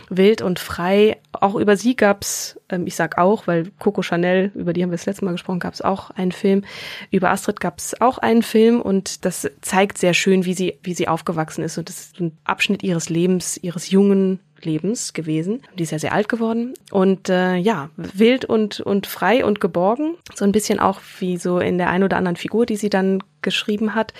wild 0.08 0.42
und 0.42 0.58
frei. 0.58 1.16
Auch 1.32 1.54
über 1.54 1.76
sie 1.76 1.96
gab's, 1.96 2.58
ähm, 2.68 2.86
ich 2.86 2.96
sag 2.96 3.18
auch, 3.18 3.46
weil 3.46 3.70
Coco 3.78 4.02
Chanel, 4.02 4.50
über 4.54 4.72
die 4.72 4.82
haben 4.82 4.90
wir 4.90 4.96
das 4.96 5.06
letzte 5.06 5.24
Mal 5.24 5.32
gesprochen, 5.32 5.60
gab's 5.60 5.80
auch 5.80 6.10
einen 6.10 6.32
Film. 6.32 6.64
Über 7.10 7.30
Astrid 7.30 7.60
gab's 7.60 8.00
auch 8.00 8.18
einen 8.18 8.42
Film 8.42 8.80
und 8.80 9.24
das 9.24 9.50
zeigt 9.60 9.98
sehr 9.98 10.14
schön, 10.14 10.44
wie 10.44 10.54
sie 10.54 10.78
wie 10.82 10.94
sie 10.94 11.08
aufgewachsen 11.08 11.64
ist 11.64 11.78
und 11.78 11.88
das 11.88 12.00
ist 12.00 12.20
ein 12.20 12.36
Abschnitt 12.44 12.82
ihres 12.82 13.08
Lebens, 13.08 13.56
ihres 13.56 13.90
jungen 13.90 14.40
Lebens 14.62 15.12
gewesen. 15.12 15.62
Die 15.78 15.82
ist 15.82 15.92
ja 15.92 15.98
sehr 15.98 16.12
alt 16.12 16.28
geworden 16.28 16.74
und 16.90 17.28
äh, 17.28 17.56
ja, 17.56 17.90
wild 17.96 18.44
und, 18.44 18.80
und 18.80 19.06
frei 19.06 19.44
und 19.44 19.60
geborgen. 19.60 20.16
So 20.34 20.44
ein 20.44 20.52
bisschen 20.52 20.80
auch 20.80 21.00
wie 21.18 21.36
so 21.36 21.58
in 21.58 21.78
der 21.78 21.90
ein 21.90 22.02
oder 22.02 22.16
anderen 22.16 22.36
Figur, 22.36 22.66
die 22.66 22.76
sie 22.76 22.90
dann 22.90 23.22
geschrieben 23.42 23.94
hat. 23.94 24.14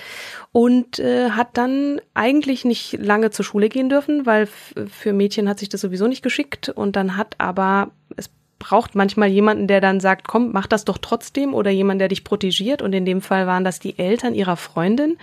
Und 0.53 0.99
äh, 0.99 1.31
hat 1.31 1.57
dann 1.57 2.01
eigentlich 2.15 2.65
nicht 2.65 2.93
lange 3.01 3.31
zur 3.31 3.45
Schule 3.45 3.69
gehen 3.69 3.89
dürfen, 3.89 4.27
weil 4.27 4.47
für 4.47 5.13
Mädchen 5.13 5.49
hat 5.49 5.59
sich 5.59 5.69
das 5.69 5.81
sowieso 5.81 6.07
nicht 6.07 6.23
geschickt. 6.23 6.69
Und 6.69 6.97
dann 6.97 7.17
hat 7.17 7.35
aber 7.39 7.91
es 8.17 8.31
braucht 8.59 8.95
manchmal 8.95 9.29
jemanden, 9.29 9.67
der 9.67 9.81
dann 9.81 10.01
sagt, 10.01 10.27
komm, 10.29 10.53
mach 10.53 10.67
das 10.67 10.85
doch 10.85 10.99
trotzdem 10.99 11.53
oder 11.53 11.71
jemand, 11.71 12.01
der 12.01 12.09
dich 12.09 12.25
protegiert. 12.25 12.83
Und 12.83 12.93
in 12.93 13.05
dem 13.05 13.21
Fall 13.21 13.47
waren 13.47 13.65
das 13.65 13.81
die 13.81 13.99
Eltern 13.99 14.35
ihrer 14.35 14.57
Freundin, 14.57 15.19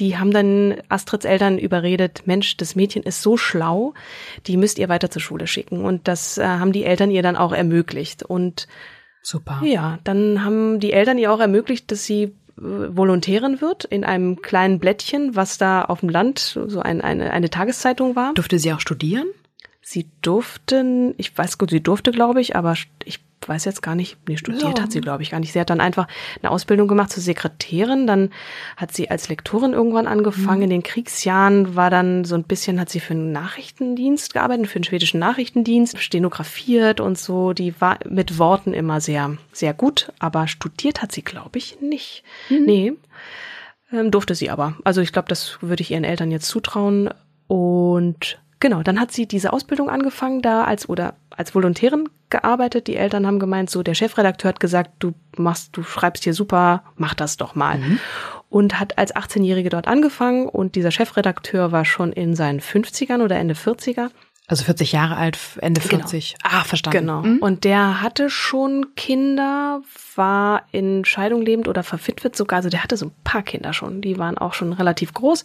die 0.00 0.16
haben 0.16 0.30
dann 0.32 0.82
Astrids 0.88 1.26
Eltern 1.26 1.58
überredet, 1.58 2.22
Mensch, 2.24 2.56
das 2.56 2.74
Mädchen 2.74 3.02
ist 3.02 3.22
so 3.22 3.36
schlau, 3.36 3.92
die 4.46 4.56
müsst 4.56 4.78
ihr 4.78 4.88
weiter 4.88 5.10
zur 5.10 5.20
Schule 5.20 5.46
schicken. 5.46 5.84
Und 5.84 6.08
das 6.08 6.38
äh, 6.38 6.44
haben 6.44 6.72
die 6.72 6.84
Eltern 6.84 7.10
ihr 7.10 7.22
dann 7.22 7.36
auch 7.36 7.52
ermöglicht. 7.52 8.22
Und 8.22 8.66
Super. 9.22 9.60
ja, 9.62 9.98
dann 10.04 10.42
haben 10.42 10.80
die 10.80 10.92
Eltern 10.92 11.18
ihr 11.18 11.30
auch 11.30 11.40
ermöglicht, 11.40 11.92
dass 11.92 12.04
sie 12.06 12.22
äh, 12.22 12.30
Volontärin 12.56 13.60
wird 13.60 13.84
in 13.84 14.04
einem 14.04 14.40
kleinen 14.40 14.78
Blättchen, 14.78 15.36
was 15.36 15.58
da 15.58 15.82
auf 15.82 16.00
dem 16.00 16.08
Land 16.08 16.58
so 16.66 16.80
ein, 16.80 17.02
eine, 17.02 17.30
eine 17.30 17.50
Tageszeitung 17.50 18.16
war. 18.16 18.32
Durfte 18.34 18.58
sie 18.58 18.72
auch 18.72 18.80
studieren? 18.80 19.26
Sie 19.82 20.08
durften, 20.22 21.14
ich 21.18 21.36
weiß 21.36 21.58
gut, 21.58 21.70
sie 21.70 21.82
durfte, 21.82 22.10
glaube 22.10 22.40
ich, 22.40 22.56
aber 22.56 22.74
ich 23.04 23.20
weiß 23.48 23.64
jetzt 23.64 23.82
gar 23.82 23.94
nicht, 23.94 24.18
nee, 24.28 24.36
studiert 24.36 24.78
Ja. 24.78 24.84
hat 24.84 24.92
sie, 24.92 25.00
glaube 25.00 25.22
ich, 25.22 25.30
gar 25.30 25.40
nicht. 25.40 25.52
Sie 25.52 25.60
hat 25.60 25.70
dann 25.70 25.80
einfach 25.80 26.06
eine 26.42 26.50
Ausbildung 26.50 26.88
gemacht 26.88 27.10
zur 27.10 27.22
Sekretärin, 27.22 28.06
dann 28.06 28.30
hat 28.76 28.92
sie 28.92 29.10
als 29.10 29.28
Lektorin 29.28 29.72
irgendwann 29.72 30.06
angefangen. 30.06 30.62
In 30.62 30.70
den 30.70 30.82
Kriegsjahren 30.82 31.74
war 31.76 31.90
dann 31.90 32.24
so 32.24 32.34
ein 32.34 32.44
bisschen, 32.44 32.78
hat 32.80 32.90
sie 32.90 33.00
für 33.00 33.14
einen 33.14 33.32
Nachrichtendienst 33.32 34.34
gearbeitet, 34.34 34.66
für 34.68 34.78
den 34.78 34.84
schwedischen 34.84 35.20
Nachrichtendienst, 35.20 35.98
stenografiert 35.98 37.00
und 37.00 37.18
so. 37.18 37.52
Die 37.52 37.80
war 37.80 37.98
mit 38.08 38.38
Worten 38.38 38.74
immer 38.74 39.00
sehr, 39.00 39.36
sehr 39.52 39.74
gut, 39.74 40.12
aber 40.18 40.46
studiert 40.48 41.02
hat 41.02 41.12
sie, 41.12 41.22
glaube 41.22 41.58
ich, 41.58 41.78
nicht. 41.80 42.22
Nee. 42.50 42.92
Ähm, 43.92 44.10
durfte 44.10 44.34
sie 44.34 44.50
aber. 44.50 44.76
Also 44.84 45.00
ich 45.00 45.12
glaube, 45.12 45.28
das 45.28 45.58
würde 45.62 45.82
ich 45.82 45.90
ihren 45.90 46.04
Eltern 46.04 46.30
jetzt 46.30 46.46
zutrauen. 46.48 47.10
Und 47.48 48.38
genau, 48.60 48.82
dann 48.82 49.00
hat 49.00 49.12
sie 49.12 49.26
diese 49.26 49.52
Ausbildung 49.52 49.90
angefangen, 49.90 50.42
da 50.42 50.64
als 50.64 50.88
oder 50.88 51.14
als 51.30 51.54
Volontärin 51.54 52.08
gearbeitet. 52.28 52.86
Die 52.86 52.96
Eltern 52.96 53.26
haben 53.26 53.38
gemeint, 53.40 53.70
so 53.70 53.82
der 53.82 53.94
Chefredakteur 53.94 54.50
hat 54.50 54.60
gesagt, 54.60 54.90
du 55.00 55.12
machst, 55.36 55.70
du 55.76 55.82
schreibst 55.82 56.24
hier 56.24 56.34
super, 56.34 56.84
mach 56.96 57.14
das 57.14 57.36
doch 57.36 57.54
mal. 57.54 57.80
Und 58.48 58.78
hat 58.78 58.98
als 58.98 59.14
18-Jährige 59.14 59.70
dort 59.70 59.88
angefangen 59.88 60.48
und 60.48 60.74
dieser 60.74 60.90
Chefredakteur 60.90 61.72
war 61.72 61.84
schon 61.84 62.12
in 62.12 62.36
seinen 62.36 62.60
50ern 62.60 63.22
oder 63.22 63.36
Ende 63.36 63.54
40er. 63.54 64.10
Also 64.46 64.64
40 64.64 64.90
Jahre 64.90 65.16
alt, 65.16 65.38
Ende 65.60 65.80
Genau. 65.80 65.98
40. 65.98 66.34
Ah, 66.42 66.64
verstanden. 66.64 66.98
Genau. 66.98 67.22
Mhm. 67.22 67.38
Und 67.38 67.62
der 67.62 68.02
hatte 68.02 68.30
schon 68.30 68.96
Kinder, 68.96 69.80
war 70.16 70.64
in 70.72 71.04
Scheidung 71.04 71.42
lebend 71.42 71.68
oder 71.68 71.84
verwitwet 71.84 72.34
sogar. 72.34 72.56
Also 72.56 72.68
der 72.68 72.82
hatte 72.82 72.96
so 72.96 73.06
ein 73.06 73.12
paar 73.22 73.42
Kinder 73.42 73.72
schon. 73.72 74.00
Die 74.00 74.18
waren 74.18 74.36
auch 74.36 74.54
schon 74.54 74.72
relativ 74.72 75.14
groß 75.14 75.44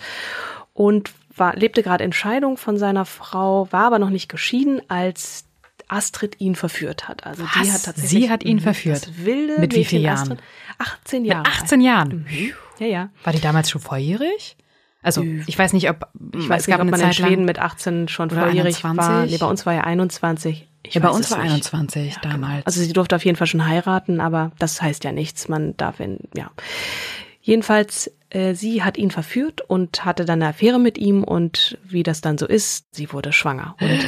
und 0.75 1.11
war, 1.35 1.55
lebte 1.55 1.81
gerade 1.81 2.03
in 2.03 2.13
Scheidung 2.13 2.57
von 2.57 2.77
seiner 2.77 3.05
Frau, 3.05 3.67
war 3.71 3.85
aber 3.87 3.97
noch 3.97 4.11
nicht 4.11 4.29
geschieden, 4.29 4.81
als 4.89 5.45
Astrid 5.87 6.39
ihn 6.39 6.55
verführt 6.55 7.07
hat. 7.07 7.25
Also 7.25 7.43
die 7.43 7.59
Was? 7.61 7.73
hat 7.73 7.83
tatsächlich. 7.85 8.09
Sie 8.23 8.29
hat 8.29 8.43
ihn 8.43 8.57
Mhm, 8.57 8.61
verführt? 8.61 9.09
Wilde 9.25 9.59
Mit 9.59 9.73
wie 9.75 9.85
vielen 9.85 10.03
Jahren? 10.03 10.19
Astrid. 10.33 10.39
18 10.77 11.21
Mit 11.23 11.31
Jahre. 11.31 11.45
18 11.45 11.81
Jahren. 11.81 12.25
alt. 12.29 12.53
Ja, 12.79 12.87
ja. 12.87 13.09
War 13.23 13.33
die 13.33 13.39
damals 13.41 13.69
schon 13.71 13.81
volljährig? 13.81 14.57
Also, 15.01 15.23
ich 15.45 15.57
weiß 15.57 15.73
nicht, 15.73 15.87
ob 15.89 16.07
Ich 16.35 16.49
weiß 16.49 16.61
es 16.61 16.67
nicht, 16.67 16.73
gab 16.75 16.77
ob 16.77 16.81
eine 16.81 16.91
man 16.91 16.99
in 16.99 17.13
Schweden 17.13 17.45
mit 17.45 17.59
18 17.59 18.07
schon 18.07 18.31
volljährig 18.31 18.83
war. 18.83 18.91
21. 18.91 19.31
Nee, 19.31 19.37
bei 19.37 19.45
uns 19.49 19.65
war 19.67 19.73
er 19.75 19.85
21. 19.85 20.67
Ich 20.83 20.93
Ja, 20.95 21.01
bei 21.01 21.09
uns 21.09 21.29
war 21.31 21.37
nicht. 21.43 21.51
21 21.51 22.15
damals. 22.23 22.65
Also 22.65 22.81
sie 22.81 22.91
durfte 22.91 23.15
auf 23.15 23.23
jeden 23.23 23.37
Fall 23.37 23.45
schon 23.47 23.67
heiraten, 23.67 24.19
aber 24.19 24.51
das 24.57 24.81
heißt 24.81 25.03
ja 25.03 25.11
nichts. 25.11 25.47
Man 25.47 25.77
darf 25.77 25.99
in, 25.99 26.19
ja. 26.35 26.49
Jedenfalls, 27.41 28.11
sie 28.53 28.83
hat 28.83 28.97
ihn 28.97 29.11
verführt 29.11 29.61
und 29.61 30.03
hatte 30.05 30.25
dann 30.25 30.41
eine 30.41 30.49
Affäre 30.49 30.79
mit 30.79 30.97
ihm 30.97 31.23
und 31.23 31.77
wie 31.83 32.03
das 32.03 32.21
dann 32.21 32.37
so 32.37 32.45
ist, 32.47 32.87
sie 32.91 33.11
wurde 33.13 33.31
schwanger. 33.33 33.75
Und 33.79 33.99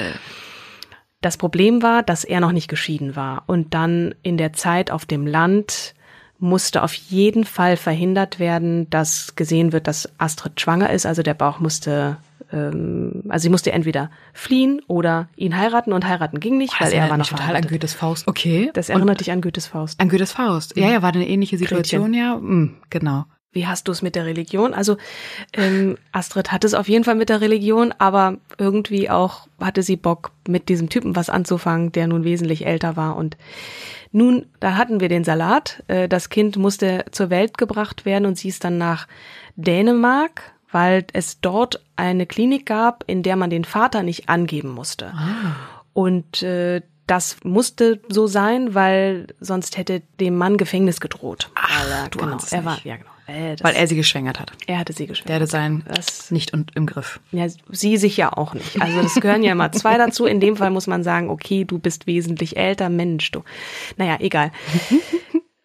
das 1.22 1.38
Problem 1.38 1.82
war, 1.82 2.04
dass 2.04 2.24
er 2.24 2.40
noch 2.40 2.52
nicht 2.52 2.68
geschieden 2.68 3.16
war. 3.16 3.44
Und 3.48 3.74
dann 3.74 4.14
in 4.24 4.38
der 4.38 4.54
Zeit 4.54 4.92
auf 4.92 5.06
dem 5.06 5.26
Land 5.26 5.94
musste 6.40 6.84
auf 6.84 6.94
jeden 6.94 7.44
Fall 7.46 7.78
verhindert 7.78 8.40
werden, 8.40 8.90
dass 8.90 9.36
gesehen 9.36 9.72
wird, 9.72 9.88
dass 9.88 10.10
Astrid 10.20 10.62
schwanger 10.62 10.92
ist. 10.92 11.08
Also 11.08 11.24
der 11.24 11.34
Bauch 11.34 11.60
musste, 11.60 12.18
ähm, 12.52 13.24
also 13.30 13.44
sie 13.44 13.50
musste 13.50 13.72
entweder 13.72 14.12
fliehen 14.34 14.82
oder 14.88 15.30
ihn 15.36 15.58
heiraten 15.58 15.94
und 15.94 16.08
heiraten 16.08 16.40
ging 16.40 16.58
nicht, 16.60 16.78
Boah, 16.78 16.86
weil 16.86 16.94
er 16.94 17.10
war 17.10 17.18
noch 17.18 17.28
total 17.28 17.56
an. 17.56 17.66
Goethes 17.68 17.96
Faust. 17.96 18.28
Okay. 18.28 18.70
Das 18.74 18.90
Und 18.90 18.98
erinnert 18.98 19.20
dich 19.20 19.32
an 19.32 19.42
Goethes 19.42 19.66
Faust. 19.66 20.00
an 20.00 20.10
Goethes 20.10 20.32
Faust. 20.34 20.78
Ja, 20.78 20.90
ja, 20.92 21.02
war 21.02 21.12
eine 21.12 21.28
ähnliche 21.28 21.58
Situation, 21.58 22.14
ja. 22.14 22.36
Hm, 22.36 22.76
genau. 22.92 23.26
Wie 23.52 23.66
hast 23.66 23.88
du 23.88 23.92
es 23.92 24.02
mit 24.02 24.16
der 24.16 24.26
Religion? 24.26 24.74
Also 24.74 24.98
ähm, 25.54 25.98
Astrid 26.12 26.52
hat 26.52 26.64
es 26.64 26.74
auf 26.74 26.90
jeden 26.90 27.04
Fall 27.04 27.16
mit 27.16 27.30
der 27.30 27.42
Religion, 27.42 27.94
aber 27.98 28.38
irgendwie 28.58 29.10
auch 29.10 29.48
hatte 29.60 29.84
sie 29.84 29.96
Bock, 29.96 30.32
mit 30.48 30.70
diesem 30.70 30.90
Typen 30.90 31.16
was 31.16 31.30
anzufangen, 31.30 31.92
der 31.92 32.08
nun 32.08 32.24
wesentlich 32.24 32.66
älter 32.66 32.96
war. 32.98 33.16
Und 33.16 33.38
nun, 34.12 34.46
da 34.60 34.76
hatten 34.76 35.00
wir 35.00 35.10
den 35.10 35.24
Salat. 35.24 35.84
Äh, 35.88 36.08
das 36.08 36.30
Kind 36.30 36.58
musste 36.58 37.06
zur 37.12 37.30
Welt 37.30 37.58
gebracht 37.58 38.06
werden 38.06 38.26
und 38.26 38.38
sie 38.38 38.50
ist 38.50 38.64
dann 38.64 38.78
nach 38.78 39.08
Dänemark, 39.56 40.54
weil 40.72 41.06
es 41.14 41.40
dort 41.42 41.84
eine 41.96 42.26
Klinik 42.26 42.66
gab, 42.66 43.04
in 43.08 43.24
der 43.24 43.38
man 43.38 43.50
den 43.50 43.66
Vater 43.66 44.04
nicht 44.04 44.30
angeben 44.30 44.70
musste. 44.70 45.14
Und 45.94 46.44
äh, 46.44 46.82
das 47.08 47.38
musste 47.44 48.02
so 48.10 48.28
sein, 48.28 48.76
weil 48.76 49.28
sonst 49.40 49.78
hätte 49.78 50.02
dem 50.20 50.36
Mann 50.36 50.58
Gefängnis 50.58 51.00
gedroht. 51.00 51.50
Ach, 51.56 51.86
weil 51.90 52.10
du 52.10 52.20
genau, 52.20 52.38
er 52.52 52.66
war, 52.66 52.80
ja 52.84 52.98
genau. 52.98 53.10
Das, 53.28 53.62
Weil 53.64 53.76
er 53.76 53.88
sie 53.88 53.96
geschwängert 53.98 54.40
hat. 54.40 54.52
er 54.68 54.80
hatte 54.80 54.94
sie 54.94 55.06
geschwängert. 55.06 55.30
Der 55.30 55.36
hatte 55.36 55.48
sein 55.48 55.84
Das- 55.94 56.32
nicht 56.32 56.54
und 56.54 56.76
im 56.76 56.86
Griff. 56.86 57.20
Ja, 57.32 57.46
sie 57.70 57.98
sich 57.98 58.16
ja 58.18 58.32
auch 58.32 58.54
nicht. 58.54 58.82
Also 58.82 59.02
das 59.02 59.16
gehören 59.16 59.44
ja 59.44 59.52
immer 59.52 59.72
zwei 59.74 59.98
dazu. 59.98 60.26
In 60.26 60.40
dem 60.40 60.56
Fall 60.56 60.70
muss 60.70 60.88
man 60.88 61.04
sagen, 61.04 61.30
okay, 61.30 61.66
du 61.66 61.78
bist 61.78 62.08
wesentlich 62.08 62.56
älter, 62.56 62.90
Mensch, 62.90 63.32
du. 63.32 63.44
Naja, 63.98 64.18
egal. 64.22 64.52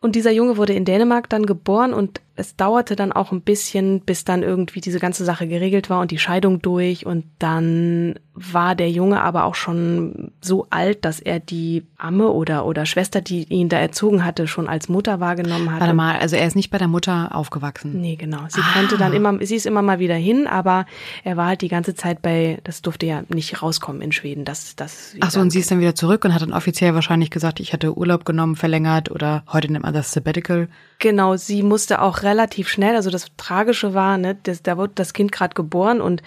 Und 0.00 0.16
dieser 0.16 0.32
Junge 0.32 0.56
wurde 0.56 0.72
in 0.72 0.84
Dänemark 0.84 1.28
dann 1.28 1.46
geboren 1.46 1.94
und 1.94 2.20
es 2.34 2.56
dauerte 2.56 2.96
dann 2.96 3.12
auch 3.12 3.30
ein 3.32 3.42
bisschen, 3.42 4.00
bis 4.00 4.24
dann 4.24 4.42
irgendwie 4.42 4.80
diese 4.80 4.98
ganze 4.98 5.24
Sache 5.24 5.46
geregelt 5.46 5.90
war 5.90 6.00
und 6.00 6.10
die 6.10 6.18
Scheidung 6.18 6.62
durch. 6.62 7.04
Und 7.04 7.24
dann 7.38 8.14
war 8.34 8.74
der 8.74 8.90
Junge 8.90 9.20
aber 9.20 9.44
auch 9.44 9.54
schon 9.54 10.32
so 10.40 10.66
alt, 10.70 11.04
dass 11.04 11.20
er 11.20 11.40
die 11.40 11.84
Amme 11.98 12.30
oder, 12.30 12.64
oder 12.64 12.86
Schwester, 12.86 13.20
die 13.20 13.44
ihn 13.44 13.68
da 13.68 13.78
erzogen 13.78 14.24
hatte, 14.24 14.48
schon 14.48 14.68
als 14.68 14.88
Mutter 14.88 15.20
wahrgenommen 15.20 15.70
hatte. 15.70 15.80
Warte 15.80 15.94
mal, 15.94 16.18
also 16.18 16.36
er 16.36 16.46
ist 16.46 16.56
nicht 16.56 16.70
bei 16.70 16.78
der 16.78 16.88
Mutter 16.88 17.34
aufgewachsen. 17.34 18.00
Nee, 18.00 18.16
genau. 18.16 18.40
Sie 18.48 18.62
konnte 18.72 18.96
dann 18.96 19.12
immer, 19.12 19.38
sie 19.44 19.56
ist 19.56 19.66
immer 19.66 19.82
mal 19.82 19.98
wieder 19.98 20.14
hin, 20.14 20.46
aber 20.46 20.86
er 21.24 21.36
war 21.36 21.48
halt 21.48 21.60
die 21.60 21.68
ganze 21.68 21.94
Zeit 21.94 22.22
bei, 22.22 22.58
das 22.64 22.80
durfte 22.80 23.04
ja 23.04 23.22
nicht 23.28 23.62
rauskommen 23.62 24.00
in 24.00 24.12
Schweden, 24.12 24.46
dass 24.46 24.74
das. 24.74 25.14
Ach 25.20 25.30
so, 25.30 25.40
und 25.40 25.50
sie 25.50 25.58
ist 25.58 25.70
dann 25.70 25.80
wieder 25.80 25.94
zurück 25.94 26.24
und 26.24 26.32
hat 26.32 26.40
dann 26.40 26.54
offiziell 26.54 26.94
wahrscheinlich 26.94 27.30
gesagt, 27.30 27.60
ich 27.60 27.74
hatte 27.74 27.96
Urlaub 27.96 28.24
genommen, 28.24 28.56
verlängert 28.56 29.10
oder 29.10 29.44
heute 29.52 29.70
nennt 29.70 29.84
man 29.84 29.92
das 29.92 30.12
Sabbatical. 30.12 30.68
Genau, 30.98 31.36
sie 31.36 31.62
musste 31.62 32.00
auch 32.00 32.22
relativ 32.32 32.68
schnell, 32.68 32.96
also 32.96 33.10
das 33.10 33.26
Tragische 33.36 33.92
war, 33.92 34.16
ne, 34.16 34.36
das, 34.42 34.62
da 34.62 34.76
wurde 34.78 34.92
das 34.94 35.12
Kind 35.12 35.32
gerade 35.32 35.54
geboren 35.54 36.00
und 36.00 36.22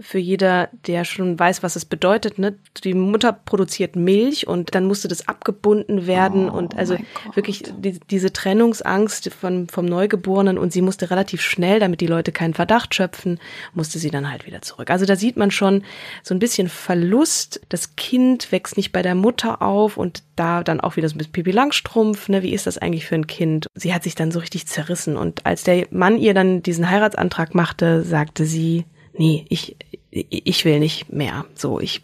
für 0.00 0.18
jeder, 0.18 0.68
der 0.86 1.04
schon 1.04 1.38
weiß, 1.38 1.62
was 1.62 1.76
es 1.76 1.84
bedeutet. 1.84 2.38
Ne? 2.38 2.56
Die 2.84 2.94
Mutter 2.94 3.32
produziert 3.32 3.96
Milch 3.96 4.46
und 4.46 4.74
dann 4.74 4.86
musste 4.86 5.08
das 5.08 5.26
abgebunden 5.26 6.06
werden 6.06 6.50
Oh 6.50 6.56
und 6.56 6.76
also 6.76 6.96
wirklich 7.34 7.62
die, 7.78 7.98
diese 8.10 8.32
Trennungsangst 8.32 9.32
von, 9.32 9.68
vom 9.68 9.86
Neugeborenen 9.86 10.58
und 10.58 10.72
sie 10.72 10.82
musste 10.82 11.10
relativ 11.10 11.40
schnell, 11.40 11.80
damit 11.80 12.00
die 12.00 12.06
Leute 12.06 12.32
keinen 12.32 12.54
Verdacht 12.54 12.94
schöpfen, 12.94 13.38
musste 13.74 13.98
sie 13.98 14.10
dann 14.10 14.30
halt 14.30 14.46
wieder 14.46 14.62
zurück. 14.62 14.90
Also 14.90 15.06
da 15.06 15.16
sieht 15.16 15.36
man 15.36 15.50
schon 15.50 15.82
so 16.22 16.34
ein 16.34 16.38
bisschen 16.38 16.68
Verlust. 16.68 17.60
Das 17.68 17.96
Kind 17.96 18.52
wächst 18.52 18.76
nicht 18.76 18.92
bei 18.92 19.02
der 19.02 19.14
Mutter 19.14 19.62
auf 19.62 19.96
und 19.96 20.22
da 20.36 20.62
dann 20.62 20.80
auch 20.80 20.96
wieder 20.96 21.08
so 21.08 21.14
ein 21.14 21.18
bisschen 21.18 21.32
Pipi 21.32 21.50
Langstrumpf, 21.50 22.28
ne, 22.28 22.42
wie 22.42 22.52
ist 22.52 22.66
das 22.66 22.78
eigentlich 22.78 23.06
für 23.06 23.14
ein 23.14 23.26
Kind? 23.26 23.66
Sie 23.74 23.94
hat 23.94 24.02
sich 24.02 24.14
dann 24.14 24.30
so 24.30 24.40
richtig 24.40 24.66
zerrissen 24.66 25.16
und 25.16 25.46
als 25.46 25.64
der 25.64 25.86
Mann 25.90 26.18
ihr 26.18 26.34
dann 26.34 26.62
diesen 26.62 26.90
Heiratsantrag 26.90 27.54
machte, 27.54 28.02
sagte 28.02 28.44
sie, 28.44 28.84
nee, 29.18 29.46
ich, 29.48 29.76
ich 30.28 30.64
will 30.64 30.78
nicht 30.78 31.12
mehr. 31.12 31.44
So, 31.54 31.80
ich, 31.80 32.02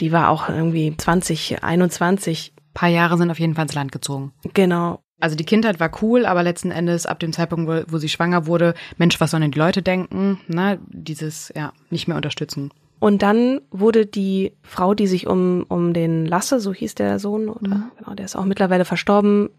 die 0.00 0.12
war 0.12 0.28
auch 0.30 0.48
irgendwie 0.48 0.96
20, 0.96 1.62
21, 1.62 2.52
paar 2.74 2.88
Jahre 2.88 3.16
sind 3.16 3.30
auf 3.30 3.38
jeden 3.38 3.54
Fall 3.54 3.64
ins 3.64 3.74
Land 3.74 3.92
gezogen. 3.92 4.32
genau. 4.52 5.00
Also 5.20 5.36
die 5.36 5.44
Kindheit 5.44 5.80
war 5.80 5.90
cool, 6.02 6.26
aber 6.26 6.42
letzten 6.42 6.70
Endes 6.70 7.06
ab 7.06 7.20
dem 7.20 7.32
Zeitpunkt, 7.32 7.66
wo, 7.66 7.92
wo 7.94 7.98
sie 7.98 8.08
schwanger 8.08 8.46
wurde, 8.46 8.74
Mensch, 8.98 9.20
was 9.20 9.30
sollen 9.30 9.42
denn 9.42 9.52
die 9.52 9.58
Leute 9.58 9.80
denken? 9.80 10.40
Ne? 10.48 10.78
Dieses, 10.88 11.52
ja, 11.56 11.72
nicht 11.88 12.08
mehr 12.08 12.16
unterstützen. 12.16 12.70
Und 12.98 13.22
dann 13.22 13.60
wurde 13.70 14.06
die 14.06 14.52
Frau, 14.62 14.92
die 14.92 15.06
sich 15.06 15.26
um, 15.26 15.64
um 15.68 15.92
den 15.94 16.26
Lasse, 16.26 16.58
so 16.60 16.72
hieß 16.74 16.94
der 16.94 17.18
Sohn, 17.18 17.48
oder 17.48 17.90
genau, 17.98 18.14
der 18.14 18.24
ist 18.24 18.36
auch 18.36 18.44
mittlerweile 18.44 18.84
verstorben, 18.84 19.50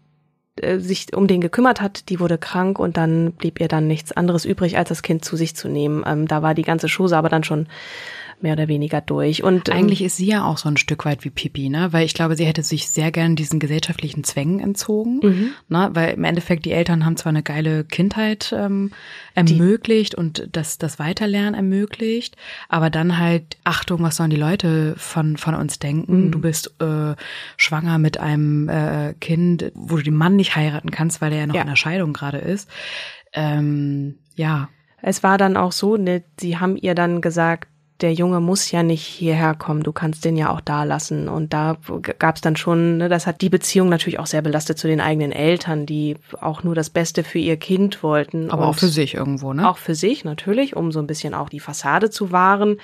äh, 0.60 0.78
sich 0.78 1.14
um 1.14 1.26
den 1.26 1.40
gekümmert 1.40 1.80
hat, 1.80 2.08
die 2.08 2.20
wurde 2.20 2.38
krank 2.38 2.78
und 2.78 2.96
dann 2.96 3.32
blieb 3.32 3.60
ihr 3.60 3.68
dann 3.68 3.86
nichts 3.86 4.12
anderes 4.12 4.44
übrig, 4.44 4.78
als 4.78 4.88
das 4.88 5.02
Kind 5.02 5.24
zu 5.24 5.36
sich 5.36 5.56
zu 5.56 5.68
nehmen. 5.68 6.04
Ähm, 6.06 6.26
da 6.28 6.42
war 6.42 6.54
die 6.54 6.62
ganze 6.62 6.88
Chose 6.88 7.16
aber 7.16 7.28
dann 7.28 7.44
schon 7.44 7.66
mehr 8.42 8.52
oder 8.52 8.68
weniger 8.68 9.00
durch. 9.00 9.42
Und 9.42 9.68
ähm, 9.68 9.74
Eigentlich 9.76 10.02
ist 10.02 10.16
sie 10.18 10.26
ja 10.26 10.44
auch 10.44 10.58
so 10.58 10.68
ein 10.68 10.76
Stück 10.76 11.04
weit 11.06 11.24
wie 11.24 11.30
Pipi, 11.30 11.68
ne? 11.70 11.92
Weil 11.92 12.04
ich 12.04 12.12
glaube, 12.14 12.36
sie 12.36 12.44
hätte 12.44 12.62
sich 12.62 12.88
sehr 12.90 13.10
gern 13.10 13.34
diesen 13.34 13.58
gesellschaftlichen 13.58 14.24
Zwängen 14.24 14.60
entzogen, 14.60 15.20
Mhm. 15.22 15.50
ne? 15.68 15.90
Weil 15.94 16.14
im 16.14 16.24
Endeffekt 16.24 16.64
die 16.66 16.72
Eltern 16.72 17.04
haben 17.06 17.16
zwar 17.16 17.30
eine 17.30 17.42
geile 17.42 17.84
Kindheit 17.84 18.54
ähm, 18.56 18.90
ermöglicht 19.34 20.14
und 20.14 20.48
das 20.52 20.76
das 20.78 20.98
Weiterlernen 20.98 21.54
ermöglicht, 21.54 22.36
aber 22.68 22.90
dann 22.90 23.18
halt 23.18 23.56
Achtung, 23.64 24.02
was 24.02 24.16
sollen 24.16 24.30
die 24.30 24.36
Leute 24.36 24.94
von 24.98 25.36
von 25.36 25.54
uns 25.54 25.78
denken? 25.78 26.26
Mhm. 26.26 26.30
Du 26.32 26.40
bist 26.40 26.74
äh, 26.80 27.14
schwanger 27.56 27.98
mit 27.98 28.18
einem 28.20 28.68
äh, 28.68 29.14
Kind, 29.20 29.72
wo 29.74 29.96
du 29.96 30.02
den 30.02 30.14
Mann 30.16 30.36
nicht 30.36 30.56
heiraten 30.56 30.90
kannst, 30.90 31.20
weil 31.20 31.32
er 31.32 31.38
ja 31.40 31.46
noch 31.46 31.54
Ja. 31.54 31.62
in 31.62 31.68
der 31.68 31.76
Scheidung 31.76 32.12
gerade 32.12 32.38
ist. 32.38 32.68
Ähm, 33.32 34.16
ja, 34.34 34.68
Es 35.02 35.22
war 35.22 35.38
dann 35.38 35.56
auch 35.56 35.72
so, 35.72 35.96
ne, 35.96 36.22
sie 36.40 36.58
haben 36.58 36.76
ihr 36.76 36.94
dann 36.94 37.20
gesagt, 37.20 37.68
der 38.00 38.12
Junge 38.12 38.40
muss 38.40 38.70
ja 38.70 38.82
nicht 38.82 39.04
hierher 39.04 39.54
kommen, 39.54 39.82
du 39.82 39.92
kannst 39.92 40.24
den 40.24 40.36
ja 40.36 40.50
auch 40.50 40.60
da 40.60 40.84
lassen. 40.84 41.28
Und 41.28 41.52
da 41.52 41.76
gab 42.18 42.36
es 42.36 42.42
dann 42.42 42.56
schon, 42.56 42.98
ne, 42.98 43.08
das 43.08 43.26
hat 43.26 43.40
die 43.40 43.48
Beziehung 43.48 43.88
natürlich 43.88 44.18
auch 44.18 44.26
sehr 44.26 44.42
belastet 44.42 44.78
zu 44.78 44.86
den 44.86 45.00
eigenen 45.00 45.32
Eltern, 45.32 45.86
die 45.86 46.16
auch 46.40 46.62
nur 46.62 46.74
das 46.74 46.90
Beste 46.90 47.24
für 47.24 47.38
ihr 47.38 47.56
Kind 47.56 48.02
wollten. 48.02 48.50
aber 48.50 48.66
auch 48.66 48.74
für 48.74 48.88
sich 48.88 49.14
irgendwo, 49.14 49.52
ne? 49.52 49.68
Auch 49.68 49.78
für 49.78 49.94
sich 49.94 50.24
natürlich, 50.24 50.76
um 50.76 50.92
so 50.92 50.98
ein 50.98 51.06
bisschen 51.06 51.32
auch 51.32 51.48
die 51.48 51.60
Fassade 51.60 52.10
zu 52.10 52.32
wahren. 52.32 52.78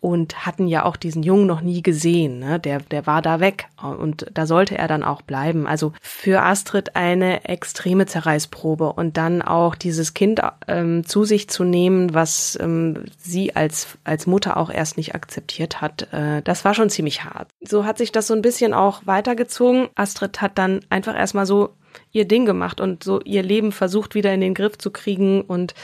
Und 0.00 0.46
hatten 0.46 0.68
ja 0.68 0.84
auch 0.84 0.96
diesen 0.96 1.22
Jungen 1.22 1.46
noch 1.46 1.60
nie 1.60 1.82
gesehen. 1.82 2.38
Ne? 2.38 2.60
Der, 2.60 2.78
der 2.78 3.06
war 3.06 3.20
da 3.20 3.40
weg. 3.40 3.66
Und 3.82 4.26
da 4.32 4.46
sollte 4.46 4.78
er 4.78 4.86
dann 4.86 5.02
auch 5.02 5.22
bleiben. 5.22 5.66
Also 5.66 5.92
für 6.00 6.42
Astrid 6.42 6.94
eine 6.94 7.44
extreme 7.44 8.06
Zerreißprobe. 8.06 8.92
Und 8.92 9.16
dann 9.16 9.42
auch 9.42 9.74
dieses 9.74 10.14
Kind 10.14 10.40
ähm, 10.68 11.04
zu 11.04 11.24
sich 11.24 11.48
zu 11.48 11.64
nehmen, 11.64 12.14
was 12.14 12.56
ähm, 12.60 13.06
sie 13.18 13.56
als, 13.56 13.98
als 14.04 14.26
Mutter 14.26 14.56
auch 14.56 14.70
erst 14.70 14.96
nicht 14.96 15.14
akzeptiert 15.14 15.80
hat. 15.80 16.12
Äh, 16.12 16.42
das 16.42 16.64
war 16.64 16.74
schon 16.74 16.90
ziemlich 16.90 17.24
hart. 17.24 17.48
So 17.60 17.84
hat 17.84 17.98
sich 17.98 18.12
das 18.12 18.28
so 18.28 18.34
ein 18.34 18.42
bisschen 18.42 18.74
auch 18.74 19.02
weitergezogen. 19.04 19.88
Astrid 19.96 20.40
hat 20.40 20.58
dann 20.58 20.80
einfach 20.90 21.16
erstmal 21.16 21.46
so 21.46 21.70
ihr 22.12 22.26
Ding 22.26 22.46
gemacht 22.46 22.80
und 22.80 23.04
so 23.04 23.20
ihr 23.22 23.42
Leben 23.42 23.72
versucht 23.72 24.14
wieder 24.14 24.32
in 24.32 24.40
den 24.40 24.54
Griff 24.54 24.78
zu 24.78 24.90
kriegen 24.90 25.42
und 25.42 25.74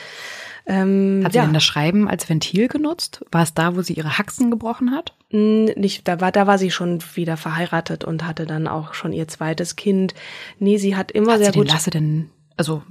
ähm, 0.67 1.23
Hat 1.25 1.33
sie 1.33 1.39
ja, 1.39 1.45
denn 1.45 1.55
das 1.55 1.65
Schreiben 1.65 2.09
als 2.09 2.29
Ventil 2.29 2.69
genutzt? 2.69 3.25
War 3.31 3.43
es 3.43 3.55
da, 3.55 3.77
wo 3.77 3.83
sie 3.83 3.95
ihre 3.95 4.19
Haxen 4.19 4.51
gebrochen 4.51 4.91
hat? 4.91 5.15
nicht, 5.37 6.07
da 6.07 6.21
war, 6.21 6.31
da 6.31 6.47
war 6.47 6.59
sie 6.59 6.71
schon 6.71 7.03
wieder 7.15 7.37
verheiratet 7.37 8.05
und 8.05 8.25
hatte 8.25 8.47
dann 8.47 8.69
auch 8.69 8.95
schon 8.95 9.13
ihr 9.13 9.27
zweites 9.27 9.75
Kind. 9.75 10.15
Nee, 10.61 10.79
sie 10.79 10.95
hat 10.95 11.11
immer 11.11 11.33
Hat 11.33 11.39
sehr 11.39 11.47
sie 11.47 11.53
den 11.53 11.63
gut. 11.63 11.73
Lasse 11.73 11.91
denn, 11.91 12.31
also 12.57 12.83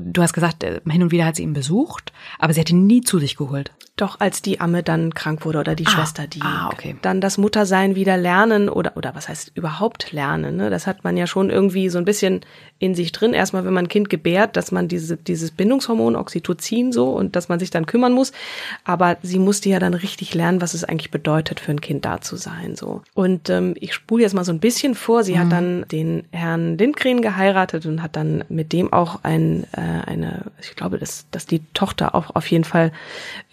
du 0.00 0.22
hast 0.22 0.32
gesagt, 0.32 0.62
äh, 0.62 0.80
hin 0.88 1.02
und 1.02 1.10
wieder 1.10 1.24
hat 1.24 1.34
sie 1.34 1.42
ihn 1.42 1.54
besucht, 1.54 2.12
aber 2.38 2.52
sie 2.52 2.60
hat 2.60 2.70
ihn 2.70 2.86
nie 2.86 3.00
zu 3.00 3.18
sich 3.18 3.36
geholt. 3.36 3.72
Doch 3.96 4.20
als 4.20 4.42
die 4.42 4.60
Amme 4.60 4.82
dann 4.82 5.14
krank 5.14 5.44
wurde 5.46 5.58
oder 5.58 5.74
die 5.74 5.86
Ah, 5.86 5.90
Schwester, 5.90 6.26
die 6.26 6.42
ah, 6.42 6.68
okay. 6.70 6.96
dann 7.00 7.22
das 7.22 7.38
Muttersein 7.38 7.94
wieder 7.94 8.18
lernen 8.18 8.68
oder 8.68 8.94
oder 8.96 9.14
was 9.14 9.28
heißt 9.28 9.52
überhaupt 9.54 10.12
lernen, 10.12 10.56
ne? 10.56 10.68
Das 10.68 10.86
hat 10.86 11.02
man 11.02 11.16
ja 11.16 11.26
schon 11.26 11.48
irgendwie 11.48 11.88
so 11.88 11.96
ein 11.96 12.04
bisschen 12.04 12.40
in 12.78 12.94
sich 12.94 13.10
drin. 13.12 13.32
Erstmal, 13.32 13.64
wenn 13.64 13.72
man 13.72 13.86
ein 13.86 13.88
Kind 13.88 14.10
gebärt, 14.10 14.56
dass 14.58 14.70
man 14.70 14.86
diese 14.88 15.16
dieses 15.16 15.50
Bindungshormon 15.50 16.14
Oxytocin 16.14 16.92
so 16.92 17.08
und 17.08 17.36
dass 17.36 17.48
man 17.48 17.58
sich 17.58 17.70
dann 17.70 17.86
kümmern 17.86 18.12
muss, 18.12 18.32
aber 18.84 19.16
sie 19.22 19.38
musste 19.38 19.70
ja 19.70 19.78
dann 19.78 19.94
richtig 19.94 20.34
lernen, 20.34 20.60
was 20.60 20.74
es 20.74 20.84
eigentlich 20.84 21.10
bedeutet 21.10 21.58
für 21.60 21.70
ein 21.70 21.80
Kind 21.80 22.04
da 22.04 22.20
zu 22.20 22.36
sein 22.36 22.76
so. 22.76 23.00
Und 23.14 23.48
ähm, 23.48 23.74
ich 23.80 23.94
spule 23.94 24.24
jetzt 24.24 24.34
mal 24.34 24.44
so 24.44 24.52
ein 24.52 24.60
bisschen 24.60 24.94
vor. 24.94 25.24
Sie 25.24 25.32
Mhm. 25.34 25.38
hat 25.38 25.52
dann 25.52 25.84
den 25.90 26.24
Herrn 26.32 26.76
Lindgren 26.76 27.22
geheiratet 27.22 27.86
und 27.86 28.02
hat 28.02 28.14
dann 28.14 28.44
mit 28.50 28.74
dem 28.74 28.92
auch 28.92 29.20
ein 29.22 29.64
äh, 29.72 29.80
eine 30.06 30.42
ich 30.60 30.76
glaube, 30.76 30.98
dass 30.98 31.24
dass 31.30 31.46
die 31.46 31.62
Tochter 31.72 32.14
auch 32.14 32.34
auf 32.36 32.46
jeden 32.50 32.64
Fall 32.64 32.92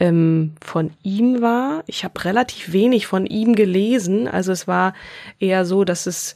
ähm, 0.01 0.32
von 0.61 0.91
ihm 1.03 1.41
war. 1.41 1.83
Ich 1.87 2.03
habe 2.03 2.23
relativ 2.25 2.71
wenig 2.71 3.07
von 3.07 3.25
ihm 3.25 3.55
gelesen. 3.55 4.27
Also 4.27 4.51
es 4.51 4.67
war 4.67 4.93
eher 5.39 5.65
so, 5.65 5.83
dass 5.83 6.05
es, 6.05 6.35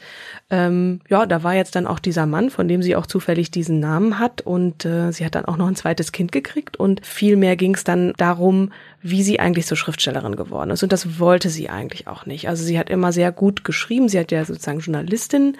ähm, 0.50 1.02
ja, 1.10 1.26
da 1.26 1.44
war 1.44 1.56
jetzt 1.56 1.76
dann 1.76 1.88
auch 1.88 2.00
dieser 2.00 2.26
Mann, 2.26 2.50
von 2.50 2.70
dem 2.70 2.82
sie 2.82 2.96
auch 2.96 3.06
zufällig 3.06 3.52
diesen 3.52 3.80
Namen 3.80 4.18
hat. 4.18 4.42
Und 4.42 4.86
äh, 4.86 5.12
sie 5.12 5.26
hat 5.26 5.36
dann 5.36 5.46
auch 5.46 5.58
noch 5.58 5.68
ein 5.68 5.76
zweites 5.76 6.14
Kind 6.14 6.32
gekriegt. 6.32 6.78
Und 6.78 7.06
viel 7.06 7.36
mehr 7.36 7.58
ging 7.58 7.76
es 7.76 7.84
dann 7.84 8.14
darum, 8.18 8.72
wie 9.02 9.24
sie 9.24 9.40
eigentlich 9.40 9.66
zur 9.66 9.78
Schriftstellerin 9.78 10.36
geworden 10.36 10.72
ist. 10.72 10.84
Und 10.84 10.92
das 10.92 11.20
wollte 11.20 11.50
sie 11.50 11.70
eigentlich 11.70 12.08
auch 12.08 12.26
nicht. 12.26 12.48
Also 12.48 12.64
sie 12.64 12.80
hat 12.80 12.90
immer 12.90 13.12
sehr 13.12 13.32
gut 13.32 13.64
geschrieben. 13.64 14.10
Sie 14.10 14.20
hat 14.20 14.32
ja 14.32 14.44
sozusagen 14.46 14.80
Journalistin 14.80 15.58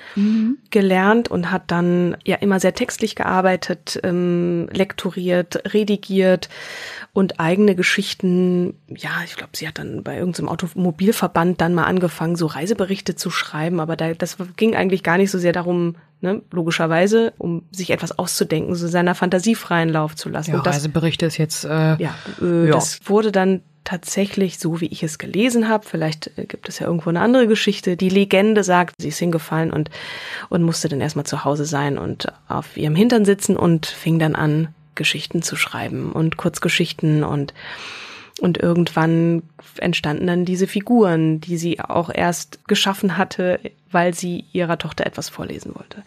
gelernt 0.72 1.30
und 1.30 1.52
hat 1.52 1.64
dann 1.68 2.18
ja 2.26 2.38
immer 2.38 2.60
sehr 2.60 2.74
textlich 2.74 3.16
gearbeitet, 3.16 4.00
ähm, 4.04 4.70
lektoriert, 4.72 5.74
redigiert 5.74 6.50
und 7.14 7.40
eigene 7.40 7.76
Geschichten. 7.76 8.74
Ja, 8.88 9.22
ich 9.26 9.36
glaube, 9.36 9.52
sie 9.56 9.68
hat 9.68 9.80
dann 9.80 10.04
bei 10.04 10.18
irgendeinem 10.18 10.50
Automobilverband 10.50 11.62
dann 11.62 11.74
mal 11.74 11.86
angefangen, 11.86 12.36
so 12.36 12.48
Reiseberichte 12.48 13.16
zu 13.16 13.30
schreiben. 13.30 13.80
Aber 13.80 13.96
da, 13.96 14.14
das 14.14 14.38
ging 14.56 14.76
eigentlich 14.78 15.04
gar 15.04 15.18
nicht 15.18 15.32
so 15.32 15.40
sehr 15.40 15.54
darum, 15.54 15.96
ne, 16.22 16.42
logischerweise, 16.52 17.34
um 17.38 17.64
sich 17.72 17.90
etwas 17.92 18.18
auszudenken, 18.18 18.76
so 18.76 18.88
seiner 18.88 19.16
Fantasie 19.16 19.56
freien 19.56 19.90
Lauf 19.90 20.16
zu 20.16 20.30
lassen. 20.30 20.52
Ja, 20.52 20.58
und 20.58 20.66
das, 20.66 20.76
Reiseberichte 20.76 21.26
ist 21.26 21.38
jetzt, 21.38 21.66
äh, 21.66 21.96
ja, 21.98 22.16
äh, 22.42 22.68
Ja. 22.68 22.72
das 22.72 23.00
wurde 23.06 23.32
dann 23.32 23.62
tatsächlich 23.84 24.60
so, 24.60 24.82
wie 24.82 24.88
ich 24.88 25.02
es 25.04 25.18
gelesen 25.18 25.70
habe. 25.70 25.86
Vielleicht 25.88 26.32
äh, 26.38 26.46
gibt 26.46 26.68
es 26.68 26.80
ja 26.80 26.88
irgendwo 26.88 27.10
eine 27.10 27.22
andere 27.22 27.48
Geschichte. 27.48 27.96
Die 27.96 28.10
Legende 28.10 28.64
sagt, 28.64 28.96
sie 29.00 29.08
ist 29.08 29.20
hingefallen 29.20 29.72
und, 29.72 29.90
und 30.50 30.64
musste 30.64 30.90
dann 30.90 31.00
erstmal 31.00 31.26
zu 31.26 31.46
Hause 31.46 31.66
sein 31.66 31.98
und 31.98 32.28
auf 32.50 32.76
ihrem 32.76 32.96
Hintern 32.96 33.24
sitzen 33.24 33.56
und 33.56 33.86
fing 33.86 34.20
dann 34.20 34.36
an, 34.36 34.70
Geschichten 34.96 35.42
zu 35.44 35.56
schreiben 35.56 36.12
und 36.12 36.38
Kurzgeschichten 36.38 37.24
und 37.24 37.54
und 38.40 38.58
irgendwann 38.58 39.44
entstanden 39.78 40.28
dann 40.28 40.46
diese 40.46 40.68
Figuren, 40.68 41.42
die 41.42 41.58
sie 41.58 41.80
auch 41.80 42.10
erst 42.14 42.68
geschaffen 42.68 43.18
hatte, 43.18 43.60
weil 43.92 44.14
sie 44.14 44.46
ihrer 44.54 44.78
Tochter 44.78 45.06
etwas 45.06 45.30
vorlesen 45.30 45.76
wollte. 45.76 46.04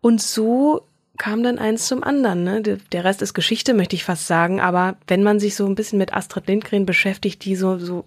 Und 0.00 0.20
so 0.20 0.82
kam 1.16 1.42
dann 1.42 1.58
eins 1.58 1.86
zum 1.86 2.02
anderen. 2.02 2.42
Ne? 2.44 2.62
Der- 2.62 3.04
Rest 3.04 3.22
ist 3.22 3.34
Geschichte, 3.34 3.74
möchte 3.74 3.94
ich 3.96 4.04
fast 4.04 4.26
sagen. 4.26 4.60
Aber 4.60 4.96
wenn 5.06 5.22
man 5.22 5.38
sich 5.38 5.54
so 5.54 5.66
ein 5.66 5.74
bisschen 5.74 5.98
mit 5.98 6.14
Astrid 6.14 6.48
Lindgren 6.48 6.86
beschäftigt, 6.86 7.44
die 7.44 7.54
so, 7.54 7.78
so, 7.78 8.04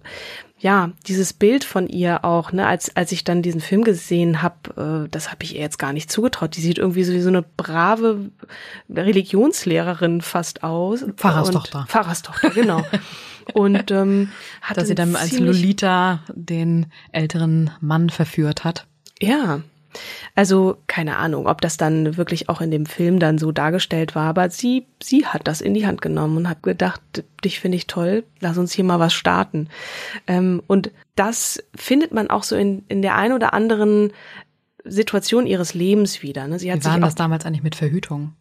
ja, 0.58 0.90
dieses 1.06 1.32
Bild 1.32 1.64
von 1.64 1.86
ihr 1.86 2.24
auch, 2.24 2.52
ne, 2.52 2.66
als, 2.66 2.94
als 2.96 3.12
ich 3.12 3.24
dann 3.24 3.42
diesen 3.42 3.60
Film 3.60 3.84
gesehen 3.84 4.42
habe, 4.42 5.06
äh, 5.06 5.08
das 5.10 5.30
habe 5.30 5.44
ich 5.44 5.54
ihr 5.54 5.60
jetzt 5.60 5.78
gar 5.78 5.92
nicht 5.92 6.10
zugetraut. 6.10 6.56
Die 6.56 6.60
sieht 6.60 6.78
irgendwie 6.78 7.04
so 7.04 7.12
wie 7.12 7.20
so 7.20 7.28
eine 7.28 7.42
brave 7.42 8.30
Religionslehrerin 8.90 10.20
fast 10.20 10.62
aus. 10.62 11.04
Pfarrerstochter. 11.16 11.80
Und, 11.80 11.88
Pfarrerstochter, 11.88 12.50
genau. 12.50 12.82
Und 13.54 13.90
ähm, 13.90 14.30
hat 14.60 14.76
dass 14.76 14.88
sie 14.88 14.94
dann 14.94 15.16
als 15.16 15.38
Lolita 15.38 16.20
den 16.34 16.86
älteren 17.12 17.70
Mann 17.80 18.10
verführt 18.10 18.64
hat. 18.64 18.86
Ja. 19.20 19.60
Also 20.34 20.78
keine 20.86 21.16
Ahnung, 21.16 21.46
ob 21.46 21.60
das 21.60 21.76
dann 21.76 22.16
wirklich 22.16 22.48
auch 22.48 22.60
in 22.60 22.70
dem 22.70 22.86
Film 22.86 23.18
dann 23.18 23.38
so 23.38 23.52
dargestellt 23.52 24.14
war, 24.14 24.28
aber 24.28 24.50
sie 24.50 24.86
sie 25.02 25.26
hat 25.26 25.46
das 25.48 25.60
in 25.60 25.74
die 25.74 25.86
Hand 25.86 26.02
genommen 26.02 26.36
und 26.36 26.48
hat 26.48 26.62
gedacht, 26.62 27.00
dich 27.44 27.60
finde 27.60 27.76
ich 27.76 27.86
toll, 27.86 28.24
lass 28.40 28.58
uns 28.58 28.72
hier 28.72 28.84
mal 28.84 29.00
was 29.00 29.14
starten. 29.14 29.68
Ähm, 30.26 30.62
und 30.66 30.90
das 31.16 31.62
findet 31.74 32.12
man 32.12 32.30
auch 32.30 32.42
so 32.42 32.56
in 32.56 32.84
in 32.88 33.02
der 33.02 33.16
ein 33.16 33.32
oder 33.32 33.52
anderen 33.52 34.12
Situation 34.84 35.46
ihres 35.46 35.74
Lebens 35.74 36.22
wieder. 36.22 36.46
Ne? 36.46 36.58
Sie 36.58 36.72
hat 36.72 36.80
Wie 36.80 36.88
war 36.88 37.00
das 37.00 37.14
damals 37.14 37.44
eigentlich 37.44 37.62
mit 37.62 37.74
Verhütung? 37.74 38.34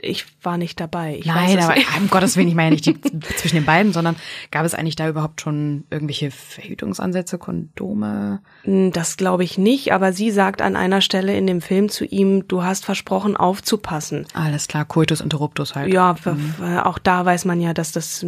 Ich 0.00 0.26
war 0.42 0.58
nicht 0.58 0.80
dabei. 0.80 1.16
Ich 1.18 1.26
Nein, 1.26 1.58
aber 1.58 1.74
um 1.98 2.08
Gottes 2.08 2.36
Willen, 2.36 2.48
ich 2.48 2.54
meine 2.54 2.70
nicht 2.70 2.86
die, 2.86 3.00
zwischen 3.36 3.56
den 3.56 3.64
beiden, 3.64 3.92
sondern 3.92 4.16
gab 4.50 4.64
es 4.64 4.74
eigentlich 4.74 4.96
da 4.96 5.08
überhaupt 5.08 5.40
schon 5.40 5.84
irgendwelche 5.90 6.30
Verhütungsansätze, 6.30 7.38
Kondome? 7.38 8.40
Hm, 8.62 8.92
das 8.92 9.16
glaube 9.16 9.44
ich 9.44 9.58
nicht, 9.58 9.92
aber 9.92 10.12
sie 10.12 10.30
sagt 10.30 10.62
an 10.62 10.76
einer 10.76 11.00
Stelle 11.00 11.36
in 11.36 11.46
dem 11.46 11.60
Film 11.60 11.88
zu 11.88 12.04
ihm, 12.04 12.46
du 12.48 12.62
hast 12.62 12.84
versprochen 12.84 13.36
aufzupassen. 13.36 14.26
Alles 14.34 14.68
klar, 14.68 14.84
Coitus 14.84 15.20
interruptus 15.20 15.74
halt. 15.74 15.92
Ja, 15.92 16.16
mhm. 16.24 16.78
auch 16.78 16.98
da 16.98 17.24
weiß 17.24 17.44
man 17.44 17.60
ja, 17.60 17.74
dass 17.74 17.92
das 17.92 18.24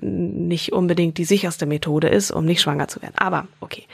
nicht 0.00 0.72
unbedingt 0.72 1.18
die 1.18 1.24
sicherste 1.24 1.66
Methode 1.66 2.08
ist, 2.08 2.30
um 2.30 2.44
nicht 2.44 2.60
schwanger 2.60 2.88
zu 2.88 3.00
werden. 3.02 3.14
Aber 3.16 3.46
okay, 3.60 3.84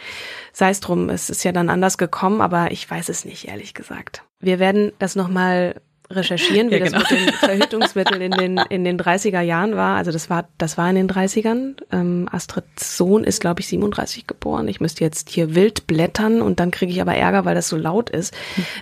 sei 0.52 0.70
es 0.70 0.80
drum, 0.80 1.08
es 1.10 1.30
ist 1.30 1.44
ja 1.44 1.52
dann 1.52 1.70
anders 1.70 1.98
gekommen, 1.98 2.40
aber 2.40 2.72
ich 2.72 2.90
weiß 2.90 3.08
es 3.08 3.24
nicht, 3.24 3.48
ehrlich 3.48 3.74
gesagt. 3.74 4.24
Wir 4.40 4.58
werden 4.58 4.92
das 4.98 5.16
nochmal 5.16 5.80
recherchieren, 6.10 6.70
wie 6.70 6.76
ja, 6.76 6.84
genau. 6.84 7.00
das 7.00 7.10
mit 7.10 7.20
den 7.20 7.34
Verhütungsmitteln 7.34 8.20
in 8.20 8.32
den, 8.32 8.58
in 8.68 8.84
den 8.84 8.98
30er 8.98 9.40
Jahren 9.40 9.76
war. 9.76 9.96
Also 9.96 10.10
das 10.10 10.28
war, 10.28 10.48
das 10.58 10.76
war 10.76 10.88
in 10.90 10.96
den 10.96 11.08
30ern. 11.08 11.76
Ähm, 11.92 12.28
Astrids 12.30 12.96
Sohn 12.96 13.24
ist, 13.24 13.40
glaube 13.40 13.60
ich, 13.60 13.68
37 13.68 14.26
geboren. 14.26 14.68
Ich 14.68 14.80
müsste 14.80 15.04
jetzt 15.04 15.30
hier 15.30 15.54
wild 15.54 15.86
blättern 15.86 16.42
und 16.42 16.60
dann 16.60 16.70
kriege 16.70 16.92
ich 16.92 17.00
aber 17.00 17.14
Ärger, 17.14 17.44
weil 17.44 17.54
das 17.54 17.68
so 17.68 17.76
laut 17.76 18.10
ist. 18.10 18.34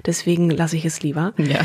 Deswegen 0.06 0.50
lasse 0.50 0.76
ich 0.76 0.84
es 0.84 1.02
lieber. 1.02 1.34
Ja. 1.36 1.60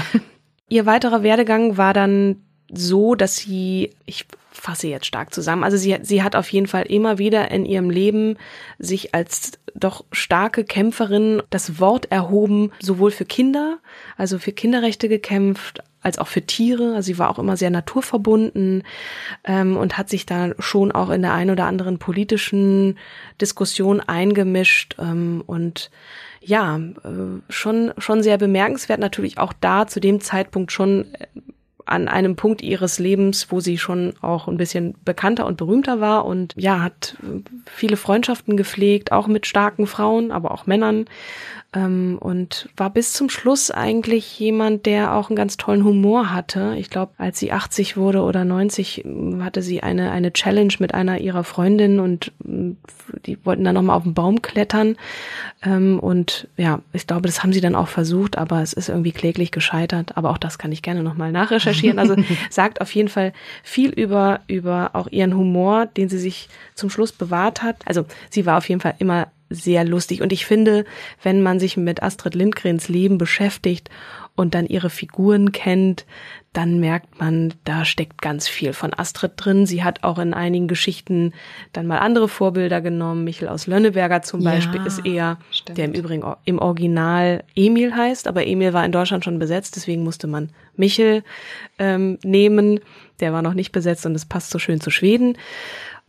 Ihr 0.69 0.85
weiterer 0.85 1.23
Werdegang 1.23 1.77
war 1.77 1.93
dann 1.93 2.37
so, 2.71 3.15
dass 3.15 3.35
sie, 3.35 3.91
ich 4.05 4.25
fasse 4.63 4.87
jetzt 4.87 5.05
stark 5.05 5.33
zusammen. 5.33 5.65
Also 5.65 5.75
sie, 5.75 5.97
sie 6.03 6.23
hat 6.23 6.37
auf 6.37 6.47
jeden 6.47 6.67
Fall 6.67 6.83
immer 6.83 7.17
wieder 7.17 7.51
in 7.51 7.65
ihrem 7.65 7.89
Leben 7.89 8.37
sich 8.79 9.13
als 9.13 9.59
doch 9.75 10.05
starke 10.13 10.63
Kämpferin 10.63 11.43
das 11.49 11.81
Wort 11.81 12.09
erhoben, 12.13 12.71
sowohl 12.79 13.11
für 13.11 13.25
Kinder, 13.25 13.79
also 14.15 14.39
für 14.39 14.53
Kinderrechte 14.53 15.09
gekämpft, 15.09 15.83
als 16.01 16.17
auch 16.17 16.27
für 16.27 16.43
Tiere. 16.43 16.95
Also 16.95 17.07
sie 17.07 17.19
war 17.19 17.29
auch 17.29 17.39
immer 17.39 17.57
sehr 17.57 17.71
naturverbunden 17.71 18.83
ähm, 19.43 19.75
und 19.75 19.97
hat 19.97 20.07
sich 20.07 20.25
da 20.25 20.51
schon 20.59 20.93
auch 20.93 21.09
in 21.09 21.23
der 21.23 21.33
einen 21.33 21.51
oder 21.51 21.65
anderen 21.65 21.99
politischen 21.99 22.97
Diskussion 23.41 23.99
eingemischt 23.99 24.95
ähm, 24.97 25.43
und 25.45 25.91
ja, 26.39 26.77
äh, 26.77 27.41
schon, 27.49 27.91
schon 27.97 28.23
sehr 28.23 28.37
bemerkenswert 28.37 29.01
natürlich 29.01 29.39
auch 29.39 29.51
da 29.59 29.87
zu 29.87 29.99
dem 29.99 30.21
Zeitpunkt 30.21 30.71
schon 30.71 31.07
an 31.85 32.07
einem 32.07 32.35
Punkt 32.35 32.61
ihres 32.61 32.99
Lebens, 32.99 33.47
wo 33.51 33.59
sie 33.59 33.77
schon 33.77 34.13
auch 34.21 34.47
ein 34.47 34.57
bisschen 34.57 34.95
bekannter 35.03 35.45
und 35.45 35.57
berühmter 35.57 35.99
war 35.99 36.25
und 36.25 36.53
ja, 36.57 36.81
hat 36.81 37.17
viele 37.65 37.97
Freundschaften 37.97 38.57
gepflegt, 38.57 39.11
auch 39.11 39.27
mit 39.27 39.45
starken 39.45 39.87
Frauen, 39.87 40.31
aber 40.31 40.51
auch 40.51 40.65
Männern 40.65 41.05
ähm, 41.73 42.17
und 42.19 42.69
war 42.77 42.89
bis 42.89 43.13
zum 43.13 43.29
Schluss 43.29 43.71
eigentlich 43.71 44.39
jemand, 44.39 44.85
der 44.85 45.15
auch 45.15 45.29
einen 45.29 45.35
ganz 45.35 45.57
tollen 45.57 45.83
Humor 45.83 46.31
hatte. 46.31 46.75
Ich 46.77 46.89
glaube, 46.89 47.13
als 47.17 47.39
sie 47.39 47.51
80 47.51 47.97
wurde 47.97 48.21
oder 48.21 48.45
90, 48.45 49.05
hatte 49.41 49.61
sie 49.61 49.81
eine, 49.81 50.11
eine 50.11 50.33
Challenge 50.33 50.73
mit 50.79 50.93
einer 50.93 51.19
ihrer 51.19 51.43
Freundinnen 51.43 51.99
und 51.99 52.31
die 53.25 53.37
wollten 53.45 53.63
dann 53.63 53.75
nochmal 53.75 53.97
auf 53.97 54.03
den 54.03 54.13
Baum 54.13 54.41
klettern. 54.41 54.97
Ähm, 55.63 55.99
und 55.99 56.47
ja, 56.57 56.81
ich 56.93 57.07
glaube, 57.07 57.27
das 57.27 57.41
haben 57.43 57.53
sie 57.53 57.61
dann 57.61 57.75
auch 57.75 57.87
versucht, 57.87 58.37
aber 58.37 58.61
es 58.61 58.73
ist 58.73 58.89
irgendwie 58.89 59.11
kläglich 59.11 59.51
gescheitert. 59.51 60.15
Aber 60.15 60.29
auch 60.29 60.37
das 60.37 60.57
kann 60.57 60.71
ich 60.71 60.81
gerne 60.81 61.03
nochmal 61.03 61.31
nachrecherchieren. 61.31 61.99
Also 61.99 62.15
sagt 62.49 62.81
auf 62.81 62.93
jeden 62.93 63.09
Fall 63.09 63.33
viel 63.63 63.89
über, 63.89 64.41
über 64.47 64.91
auch 64.93 65.07
ihren 65.07 65.35
Humor, 65.35 65.87
den 65.87 66.09
sie 66.09 66.19
sich 66.19 66.49
zum 66.75 66.89
Schluss 66.89 67.11
bewahrt 67.11 67.63
hat. 67.63 67.77
Also 67.85 68.05
sie 68.29 68.45
war 68.45 68.57
auf 68.57 68.69
jeden 68.69 68.81
Fall 68.81 68.95
immer 68.99 69.27
sehr 69.53 69.83
lustig. 69.85 70.21
Und 70.21 70.33
ich 70.33 70.45
finde, 70.45 70.85
wenn 71.21 71.41
man 71.41 71.59
sich 71.59 71.77
mit 71.77 72.01
Astrid 72.01 72.35
Lindgrens 72.35 72.89
Leben 72.89 73.17
beschäftigt 73.17 73.89
und 74.35 74.55
dann 74.55 74.65
ihre 74.65 74.89
Figuren 74.89 75.51
kennt, 75.51 76.05
dann 76.53 76.79
merkt 76.79 77.19
man, 77.19 77.53
da 77.63 77.83
steckt 77.83 78.21
ganz 78.21 78.47
viel 78.47 78.73
von 78.73 78.93
Astrid 78.93 79.33
drin. 79.35 79.65
Sie 79.65 79.83
hat 79.83 80.03
auch 80.03 80.19
in 80.19 80.33
einigen 80.33 80.67
Geschichten 80.67 81.33
dann 81.71 81.87
mal 81.87 81.97
andere 81.97 82.27
Vorbilder 82.27 82.81
genommen. 82.81 83.23
Michel 83.23 83.47
aus 83.47 83.67
Lönneberger 83.67 84.21
zum 84.21 84.41
ja, 84.41 84.51
Beispiel 84.51 84.85
ist 84.85 85.05
eher, 85.05 85.39
stimmt. 85.51 85.77
der 85.77 85.85
im 85.85 85.93
Übrigen 85.93 86.23
im 86.45 86.59
Original 86.59 87.43
Emil 87.55 87.95
heißt, 87.95 88.27
aber 88.27 88.45
Emil 88.45 88.73
war 88.73 88.85
in 88.85 88.91
Deutschland 88.91 89.23
schon 89.23 89.39
besetzt, 89.39 89.75
deswegen 89.75 90.03
musste 90.03 90.27
man 90.27 90.49
Michel 90.75 91.23
ähm, 91.79 92.19
nehmen. 92.23 92.79
Der 93.19 93.33
war 93.33 93.41
noch 93.41 93.53
nicht 93.53 93.71
besetzt 93.71 94.05
und 94.05 94.15
es 94.15 94.25
passt 94.25 94.49
so 94.51 94.59
schön 94.59 94.81
zu 94.81 94.89
Schweden 94.89 95.37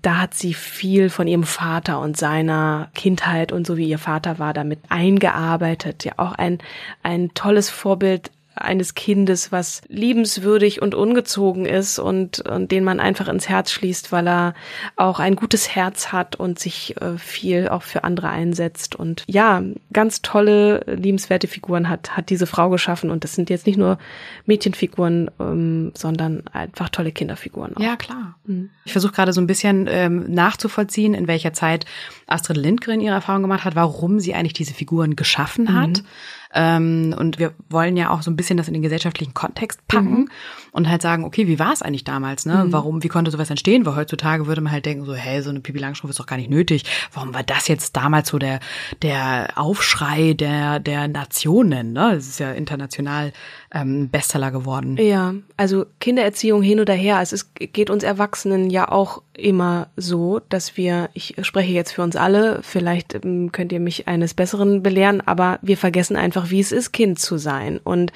da 0.04 0.18
hat 0.18 0.34
sie 0.34 0.52
viel 0.52 1.08
von 1.08 1.26
ihrem 1.26 1.44
Vater 1.44 1.98
und 1.98 2.16
seiner 2.16 2.90
Kindheit 2.94 3.52
und 3.52 3.66
so 3.66 3.78
wie 3.78 3.88
ihr 3.88 3.98
Vater 3.98 4.38
war 4.38 4.52
damit 4.52 4.80
eingearbeitet. 4.90 6.04
Ja, 6.04 6.12
auch 6.18 6.32
ein, 6.32 6.58
ein 7.02 7.32
tolles 7.32 7.70
Vorbild 7.70 8.30
eines 8.54 8.94
Kindes, 8.94 9.52
was 9.52 9.82
liebenswürdig 9.88 10.80
und 10.80 10.94
ungezogen 10.94 11.66
ist 11.66 11.98
und, 11.98 12.40
und 12.40 12.70
den 12.70 12.84
man 12.84 13.00
einfach 13.00 13.28
ins 13.28 13.48
Herz 13.48 13.70
schließt, 13.72 14.12
weil 14.12 14.28
er 14.28 14.54
auch 14.96 15.18
ein 15.18 15.36
gutes 15.36 15.74
Herz 15.74 16.12
hat 16.12 16.36
und 16.36 16.58
sich 16.58 17.00
äh, 17.00 17.18
viel 17.18 17.68
auch 17.68 17.82
für 17.82 18.04
andere 18.04 18.28
einsetzt. 18.28 18.94
Und 18.94 19.24
ja, 19.26 19.62
ganz 19.92 20.22
tolle, 20.22 20.84
liebenswerte 20.86 21.48
Figuren 21.48 21.88
hat, 21.88 22.16
hat 22.16 22.30
diese 22.30 22.46
Frau 22.46 22.70
geschaffen. 22.70 23.10
Und 23.10 23.24
das 23.24 23.34
sind 23.34 23.50
jetzt 23.50 23.66
nicht 23.66 23.78
nur 23.78 23.98
Mädchenfiguren, 24.46 25.30
ähm, 25.40 25.92
sondern 25.94 26.44
einfach 26.52 26.88
tolle 26.88 27.12
Kinderfiguren. 27.12 27.76
Auch. 27.76 27.80
Ja, 27.80 27.96
klar. 27.96 28.36
Mhm. 28.44 28.70
Ich 28.84 28.92
versuche 28.92 29.12
gerade 29.12 29.32
so 29.32 29.40
ein 29.40 29.46
bisschen 29.46 29.86
ähm, 29.88 30.32
nachzuvollziehen, 30.32 31.14
in 31.14 31.26
welcher 31.26 31.52
Zeit 31.52 31.86
Astrid 32.26 32.56
Lindgren 32.56 33.00
ihre 33.00 33.14
Erfahrung 33.14 33.42
gemacht 33.42 33.64
hat, 33.64 33.74
warum 33.74 34.20
sie 34.20 34.34
eigentlich 34.34 34.52
diese 34.52 34.74
Figuren 34.74 35.16
geschaffen 35.16 35.74
hat. 35.74 36.02
Mhm. 36.02 36.06
Ähm, 36.54 37.14
und 37.18 37.38
wir 37.38 37.52
wollen 37.68 37.96
ja 37.96 38.10
auch 38.10 38.22
so 38.22 38.30
ein 38.30 38.36
bisschen 38.36 38.56
das 38.56 38.68
in 38.68 38.74
den 38.74 38.82
gesellschaftlichen 38.82 39.34
Kontext 39.34 39.86
packen 39.88 40.20
mhm. 40.20 40.30
und 40.70 40.88
halt 40.88 41.02
sagen, 41.02 41.24
okay, 41.24 41.48
wie 41.48 41.58
war 41.58 41.72
es 41.72 41.82
eigentlich 41.82 42.04
damals? 42.04 42.46
Ne? 42.46 42.64
Mhm. 42.64 42.72
Warum, 42.72 43.02
wie 43.02 43.08
konnte 43.08 43.30
sowas 43.30 43.50
entstehen? 43.50 43.84
Weil 43.84 43.96
heutzutage 43.96 44.46
würde 44.46 44.60
man 44.60 44.72
halt 44.72 44.86
denken, 44.86 45.04
so, 45.04 45.14
hey, 45.14 45.42
so 45.42 45.50
eine 45.50 45.60
Pipi 45.60 45.78
Langstrumpf 45.78 46.10
ist 46.10 46.20
doch 46.20 46.26
gar 46.26 46.36
nicht 46.36 46.50
nötig. 46.50 46.84
Warum 47.12 47.34
war 47.34 47.42
das 47.42 47.66
jetzt 47.66 47.96
damals 47.96 48.28
so 48.28 48.38
der, 48.38 48.60
der 49.02 49.52
Aufschrei 49.56 50.34
der, 50.34 50.78
der 50.78 51.08
Nationen? 51.08 51.92
Ne? 51.92 52.12
Das 52.14 52.28
ist 52.28 52.38
ja 52.38 52.52
international 52.52 53.32
ähm, 53.74 54.08
Bestseller 54.08 54.52
geworden. 54.52 54.96
Ja, 54.96 55.34
also 55.56 55.84
Kindererziehung 55.98 56.62
hin 56.62 56.78
oder 56.78 56.94
her. 56.94 57.20
Es 57.20 57.52
geht 57.54 57.90
uns 57.90 58.04
Erwachsenen 58.04 58.70
ja 58.70 58.90
auch 58.90 59.22
immer 59.36 59.88
so, 59.96 60.40
dass 60.48 60.76
wir, 60.76 61.10
ich 61.12 61.34
spreche 61.42 61.72
jetzt 61.72 61.90
für 61.90 62.02
uns 62.02 62.14
alle, 62.14 62.60
vielleicht 62.62 63.14
ähm, 63.16 63.50
könnt 63.50 63.72
ihr 63.72 63.80
mich 63.80 64.06
eines 64.06 64.32
Besseren 64.32 64.84
belehren, 64.84 65.20
aber 65.20 65.58
wir 65.60 65.76
vergessen 65.76 66.16
einfach, 66.16 66.50
wie 66.50 66.60
es 66.60 66.70
ist, 66.70 66.92
Kind 66.92 67.18
zu 67.18 67.36
sein 67.36 67.80
und 67.82 68.12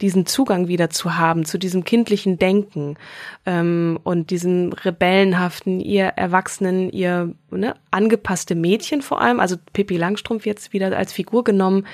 diesen 0.00 0.24
Zugang 0.24 0.66
wieder 0.66 0.88
zu 0.88 1.16
haben 1.16 1.44
zu 1.44 1.58
diesem 1.58 1.84
kindlichen 1.84 2.38
Denken 2.38 2.96
ähm, 3.44 3.98
und 4.02 4.30
diesem 4.30 4.72
rebellenhaften, 4.72 5.78
ihr 5.80 6.06
Erwachsenen, 6.06 6.90
ihr 6.90 7.34
ne, 7.50 7.74
angepasste 7.90 8.54
Mädchen 8.54 9.02
vor 9.02 9.20
allem, 9.20 9.40
also 9.40 9.56
Pippi 9.74 9.98
Langstrumpf 9.98 10.46
jetzt 10.46 10.72
wieder 10.72 10.96
als 10.96 11.12
Figur 11.12 11.44
genommen, 11.44 11.84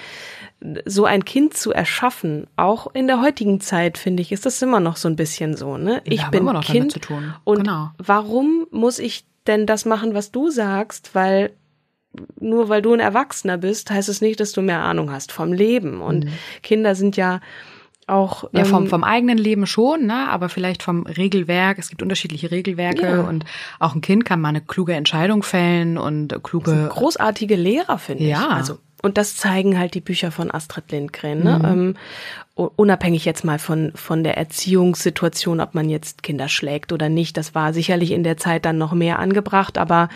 so 0.84 1.04
ein 1.04 1.24
Kind 1.24 1.54
zu 1.54 1.72
erschaffen, 1.72 2.46
auch 2.56 2.88
in 2.92 3.06
der 3.06 3.20
heutigen 3.20 3.60
Zeit, 3.60 3.96
finde 3.96 4.22
ich, 4.22 4.32
ist 4.32 4.44
das 4.44 4.60
immer 4.60 4.80
noch 4.80 4.96
so 4.96 5.08
ein 5.08 5.16
bisschen 5.16 5.56
so, 5.56 5.76
ne? 5.76 6.02
Ich 6.04 6.22
ja, 6.22 6.30
bin 6.30 6.40
immer 6.40 6.52
noch 6.52 6.64
Kind 6.64 6.92
zu 6.92 6.98
tun. 6.98 7.34
und 7.44 7.58
genau. 7.58 7.90
warum 7.98 8.66
muss 8.70 8.98
ich 8.98 9.24
denn 9.46 9.66
das 9.66 9.84
machen, 9.84 10.14
was 10.14 10.32
du 10.32 10.50
sagst? 10.50 11.14
Weil 11.14 11.52
nur 12.40 12.68
weil 12.68 12.82
du 12.82 12.92
ein 12.92 13.00
Erwachsener 13.00 13.58
bist, 13.58 13.90
heißt 13.90 14.08
es 14.08 14.20
nicht, 14.20 14.40
dass 14.40 14.52
du 14.52 14.62
mehr 14.62 14.82
Ahnung 14.82 15.12
hast 15.12 15.30
vom 15.30 15.52
Leben. 15.52 16.00
Und 16.00 16.24
mhm. 16.24 16.32
Kinder 16.62 16.94
sind 16.94 17.16
ja 17.16 17.40
auch 18.08 18.44
ja 18.52 18.64
vom 18.64 18.84
ähm, 18.84 18.88
vom 18.88 19.04
eigenen 19.04 19.38
Leben 19.38 19.66
schon, 19.66 20.06
ne, 20.06 20.28
aber 20.28 20.48
vielleicht 20.48 20.82
vom 20.82 21.06
Regelwerk. 21.06 21.78
Es 21.78 21.90
gibt 21.90 22.02
unterschiedliche 22.02 22.50
Regelwerke 22.50 23.06
ja. 23.06 23.20
und 23.20 23.44
auch 23.78 23.94
ein 23.94 24.00
Kind 24.00 24.24
kann 24.24 24.40
mal 24.40 24.48
eine 24.48 24.62
kluge 24.62 24.94
Entscheidung 24.94 25.42
fällen 25.42 25.98
und 25.98 26.42
kluge 26.42 26.88
großartige 26.90 27.54
Lehrer 27.54 27.98
finde 27.98 28.24
ja. 28.24 28.40
ich. 28.40 28.54
Also 28.54 28.78
und 29.02 29.16
das 29.16 29.36
zeigen 29.36 29.78
halt 29.78 29.94
die 29.94 30.00
Bücher 30.00 30.30
von 30.30 30.50
Astrid 30.50 30.90
Lindgren. 30.90 31.42
Ne? 31.42 31.58
Mhm. 31.58 31.96
Ähm, 32.56 32.70
unabhängig 32.76 33.24
jetzt 33.24 33.44
mal 33.44 33.58
von, 33.58 33.92
von 33.94 34.24
der 34.24 34.36
Erziehungssituation, 34.36 35.60
ob 35.60 35.74
man 35.74 35.88
jetzt 35.88 36.22
Kinder 36.22 36.48
schlägt 36.48 36.92
oder 36.92 37.08
nicht. 37.08 37.36
Das 37.36 37.54
war 37.54 37.72
sicherlich 37.72 38.10
in 38.10 38.24
der 38.24 38.36
Zeit 38.36 38.64
dann 38.64 38.78
noch 38.78 38.92
mehr 38.92 39.18
angebracht, 39.18 39.78
aber 39.78 40.08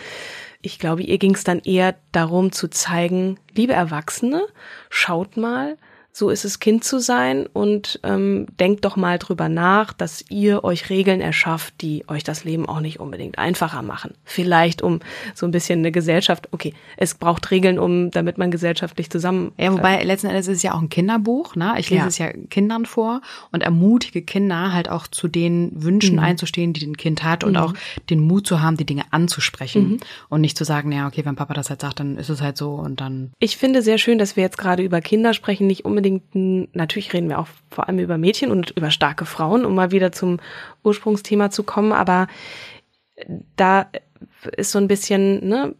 ich 0.61 0.79
glaube, 0.79 1.03
ihr 1.03 1.17
ging 1.17 1.35
es 1.35 1.43
dann 1.43 1.59
eher 1.59 1.95
darum 2.11 2.51
zu 2.51 2.69
zeigen, 2.69 3.37
liebe 3.53 3.73
Erwachsene, 3.73 4.45
schaut 4.89 5.37
mal, 5.37 5.77
so 6.15 6.29
ist 6.29 6.45
es 6.45 6.59
Kind 6.59 6.83
zu 6.83 6.99
sein 6.99 7.47
und 7.51 7.99
ähm, 8.03 8.45
denkt 8.59 8.85
doch 8.85 8.95
mal 8.95 9.17
drüber 9.17 9.49
nach, 9.49 9.93
dass 9.93 10.23
ihr 10.29 10.63
euch 10.63 10.91
Regeln 10.91 11.21
erschafft, 11.21 11.73
die 11.81 12.07
euch 12.07 12.23
das 12.23 12.43
Leben 12.43 12.69
auch 12.69 12.81
nicht 12.81 12.99
unbedingt 12.99 13.39
einfacher 13.39 13.81
machen. 13.81 14.13
Vielleicht 14.23 14.83
um 14.83 14.99
so 15.33 15.47
ein 15.47 15.51
bisschen 15.51 15.79
eine 15.79 15.91
Gesellschaft, 15.91 16.49
okay, 16.51 16.75
es 16.97 17.15
braucht 17.15 17.49
Regeln, 17.49 17.79
um 17.79 18.11
damit 18.11 18.37
man 18.37 18.51
gesellschaftlich 18.51 19.09
zusammen. 19.09 19.53
Ja, 19.57 19.73
wobei 19.73 19.95
äh, 19.95 20.03
letzten 20.03 20.27
Endes 20.27 20.47
ist 20.47 20.57
es 20.57 20.63
ja 20.63 20.75
auch 20.75 20.81
ein 20.81 20.89
Kinderbuch, 20.89 21.55
ne? 21.55 21.73
Ich 21.79 21.89
lese 21.89 22.01
ja. 22.01 22.07
es 22.07 22.17
ja 22.19 22.31
Kindern 22.31 22.85
vor 22.85 23.21
und 23.51 23.63
ermutige 23.63 24.21
Kinder 24.21 24.71
halt 24.71 24.89
auch 24.89 25.07
zu 25.07 25.27
den 25.27 25.71
Wünschen 25.73 26.17
mhm. 26.17 26.23
einzustehen, 26.23 26.73
die 26.73 26.85
ein 26.85 26.95
Kind 26.95 27.23
hat 27.23 27.43
und 27.43 27.53
mhm. 27.53 27.57
auch 27.57 27.73
den 28.11 28.19
Mut 28.19 28.45
zu 28.45 28.61
haben, 28.61 28.77
die 28.77 28.85
Dinge 28.85 29.05
anzusprechen 29.09 29.93
mhm. 29.93 29.99
und 30.29 30.41
nicht 30.41 30.59
zu 30.59 30.63
sagen, 30.63 30.91
ja, 30.91 31.07
okay, 31.07 31.25
wenn 31.25 31.35
Papa 31.35 31.55
das 31.55 31.71
halt 31.71 31.81
sagt, 31.81 31.99
dann 31.99 32.17
ist 32.17 32.29
es 32.29 32.39
halt 32.39 32.55
so 32.55 32.75
und 32.75 33.01
dann. 33.01 33.31
Ich 33.39 33.57
finde 33.57 33.81
sehr 33.81 33.97
schön, 33.97 34.19
dass 34.19 34.35
wir 34.35 34.43
jetzt 34.43 34.59
gerade 34.59 34.83
über 34.83 35.01
Kinder 35.01 35.33
sprechen, 35.33 35.65
nicht 35.65 35.85
unbedingt 35.85 36.02
unbedingt, 36.03 36.75
natürlich 36.75 37.13
reden 37.13 37.29
wir 37.29 37.39
auch 37.39 37.47
vor 37.69 37.87
allem 37.87 37.99
über 37.99 38.17
Mädchen 38.17 38.51
und 38.51 38.71
über 38.71 38.91
starke 38.91 39.25
Frauen, 39.25 39.65
um 39.65 39.75
mal 39.75 39.91
wieder 39.91 40.11
zum 40.11 40.39
Ursprungsthema 40.83 41.49
zu 41.49 41.63
kommen, 41.63 41.91
aber 41.91 42.27
da 43.55 43.87
ist 44.57 44.71
so 44.71 44.79
ein 44.79 44.87
bisschen, 44.87 45.47
ne, 45.47 45.75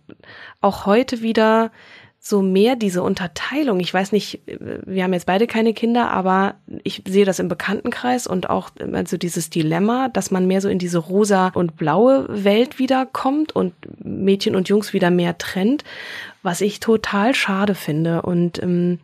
auch 0.62 0.86
heute 0.86 1.21
wieder 1.21 1.71
so 2.19 2.41
mehr 2.41 2.77
diese 2.77 3.03
Unterteilung. 3.03 3.81
Ich 3.81 3.93
weiß 3.93 4.13
nicht, 4.13 4.39
wir 4.45 5.03
haben 5.03 5.12
jetzt 5.12 5.25
beide 5.25 5.45
keine 5.45 5.73
Kinder, 5.73 6.09
aber 6.12 6.55
ich 6.83 7.03
sehe 7.05 7.25
das 7.25 7.39
im 7.39 7.49
Bekanntenkreis 7.49 8.27
und 8.27 8.49
auch 8.49 8.69
also 8.93 9.17
dieses 9.17 9.49
Dilemma, 9.49 10.07
dass 10.07 10.31
man 10.31 10.47
mehr 10.47 10.62
so 10.62 10.69
in 10.69 10.79
diese 10.79 10.99
rosa 10.99 11.49
und 11.49 11.75
blaue 11.75 12.25
Welt 12.29 12.79
wiederkommt 12.79 13.53
und 13.53 13.73
Mädchen 14.01 14.55
und 14.55 14.69
Jungs 14.69 14.93
wieder 14.93 15.12
mehr 15.12 15.38
trennt, 15.38 15.83
was 16.43 16.62
ich 16.62 16.79
total 16.79 17.36
schade 17.36 17.75
finde 17.75 18.21
und 18.21 18.63
ähm, 18.63 18.99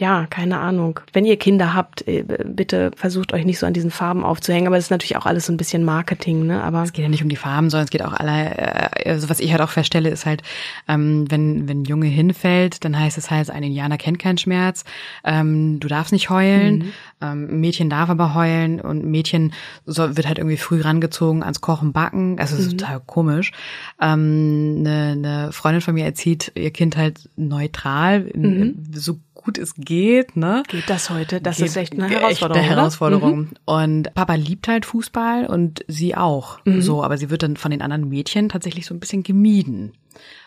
ja, 0.00 0.26
keine 0.30 0.58
Ahnung. 0.58 0.98
Wenn 1.12 1.26
ihr 1.26 1.36
Kinder 1.36 1.74
habt, 1.74 2.08
äh, 2.08 2.24
bitte 2.46 2.90
versucht 2.96 3.34
euch 3.34 3.44
nicht 3.44 3.58
so 3.58 3.66
an 3.66 3.74
diesen 3.74 3.90
Farben 3.90 4.24
aufzuhängen. 4.24 4.66
Aber 4.66 4.78
es 4.78 4.84
ist 4.84 4.90
natürlich 4.90 5.18
auch 5.18 5.26
alles 5.26 5.44
so 5.44 5.52
ein 5.52 5.58
bisschen 5.58 5.84
Marketing, 5.84 6.46
ne? 6.46 6.62
Aber 6.62 6.82
es 6.82 6.94
geht 6.94 7.02
ja 7.02 7.10
nicht 7.10 7.22
um 7.22 7.28
die 7.28 7.36
Farben, 7.36 7.68
sondern 7.68 7.84
es 7.84 7.90
geht 7.90 8.02
auch 8.02 8.14
alle. 8.14 8.56
Äh, 8.56 9.10
also 9.10 9.28
was 9.28 9.40
ich 9.40 9.52
halt 9.52 9.60
auch 9.60 9.68
feststelle, 9.68 10.08
ist 10.08 10.24
halt, 10.24 10.42
ähm, 10.88 11.30
wenn 11.30 11.68
wenn 11.68 11.84
Junge 11.84 12.06
hinfällt, 12.06 12.82
dann 12.84 12.98
heißt 12.98 13.18
es 13.18 13.30
halt, 13.30 13.50
ein 13.50 13.62
Indianer 13.62 13.98
kennt 13.98 14.18
keinen 14.18 14.38
Schmerz. 14.38 14.84
Ähm, 15.22 15.80
du 15.80 15.88
darfst 15.88 16.12
nicht 16.12 16.30
heulen. 16.30 16.78
Mhm. 16.78 16.92
Ähm, 17.20 17.60
Mädchen 17.60 17.90
darf 17.90 18.08
aber 18.08 18.34
heulen 18.34 18.80
und 18.80 19.04
Mädchen 19.04 19.52
so, 19.84 20.16
wird 20.16 20.26
halt 20.26 20.38
irgendwie 20.38 20.56
früh 20.56 20.80
rangezogen 20.80 21.42
ans 21.42 21.60
Kochen, 21.60 21.92
Backen. 21.92 22.38
Also 22.38 22.54
mhm. 22.54 22.60
ist 22.62 22.70
total 22.78 23.02
komisch. 23.04 23.52
Ähm, 24.00 24.76
eine, 24.78 25.12
eine 25.12 25.52
Freundin 25.52 25.82
von 25.82 25.92
mir 25.92 26.06
erzieht 26.06 26.52
ihr 26.54 26.70
Kind 26.70 26.96
halt 26.96 27.28
neutral, 27.36 28.30
mhm. 28.34 28.76
so 28.94 29.18
gut 29.42 29.58
es 29.58 29.74
geht, 29.74 30.36
ne? 30.36 30.62
Geht 30.68 30.88
das 30.88 31.10
heute? 31.10 31.40
Das 31.40 31.56
geht, 31.56 31.66
ist 31.66 31.76
echt 31.76 31.92
eine 31.94 32.08
Herausforderung. 32.08 32.62
Echt 32.62 32.70
eine 32.70 32.76
Herausforderung. 32.76 33.38
Mhm. 33.38 33.50
Und 33.64 34.14
Papa 34.14 34.34
liebt 34.34 34.68
halt 34.68 34.86
Fußball 34.86 35.46
und 35.46 35.84
sie 35.88 36.14
auch. 36.14 36.64
Mhm. 36.64 36.82
So, 36.82 37.02
aber 37.02 37.16
sie 37.18 37.30
wird 37.30 37.42
dann 37.42 37.56
von 37.56 37.70
den 37.70 37.82
anderen 37.82 38.08
Mädchen 38.08 38.48
tatsächlich 38.48 38.86
so 38.86 38.94
ein 38.94 39.00
bisschen 39.00 39.22
gemieden. 39.22 39.92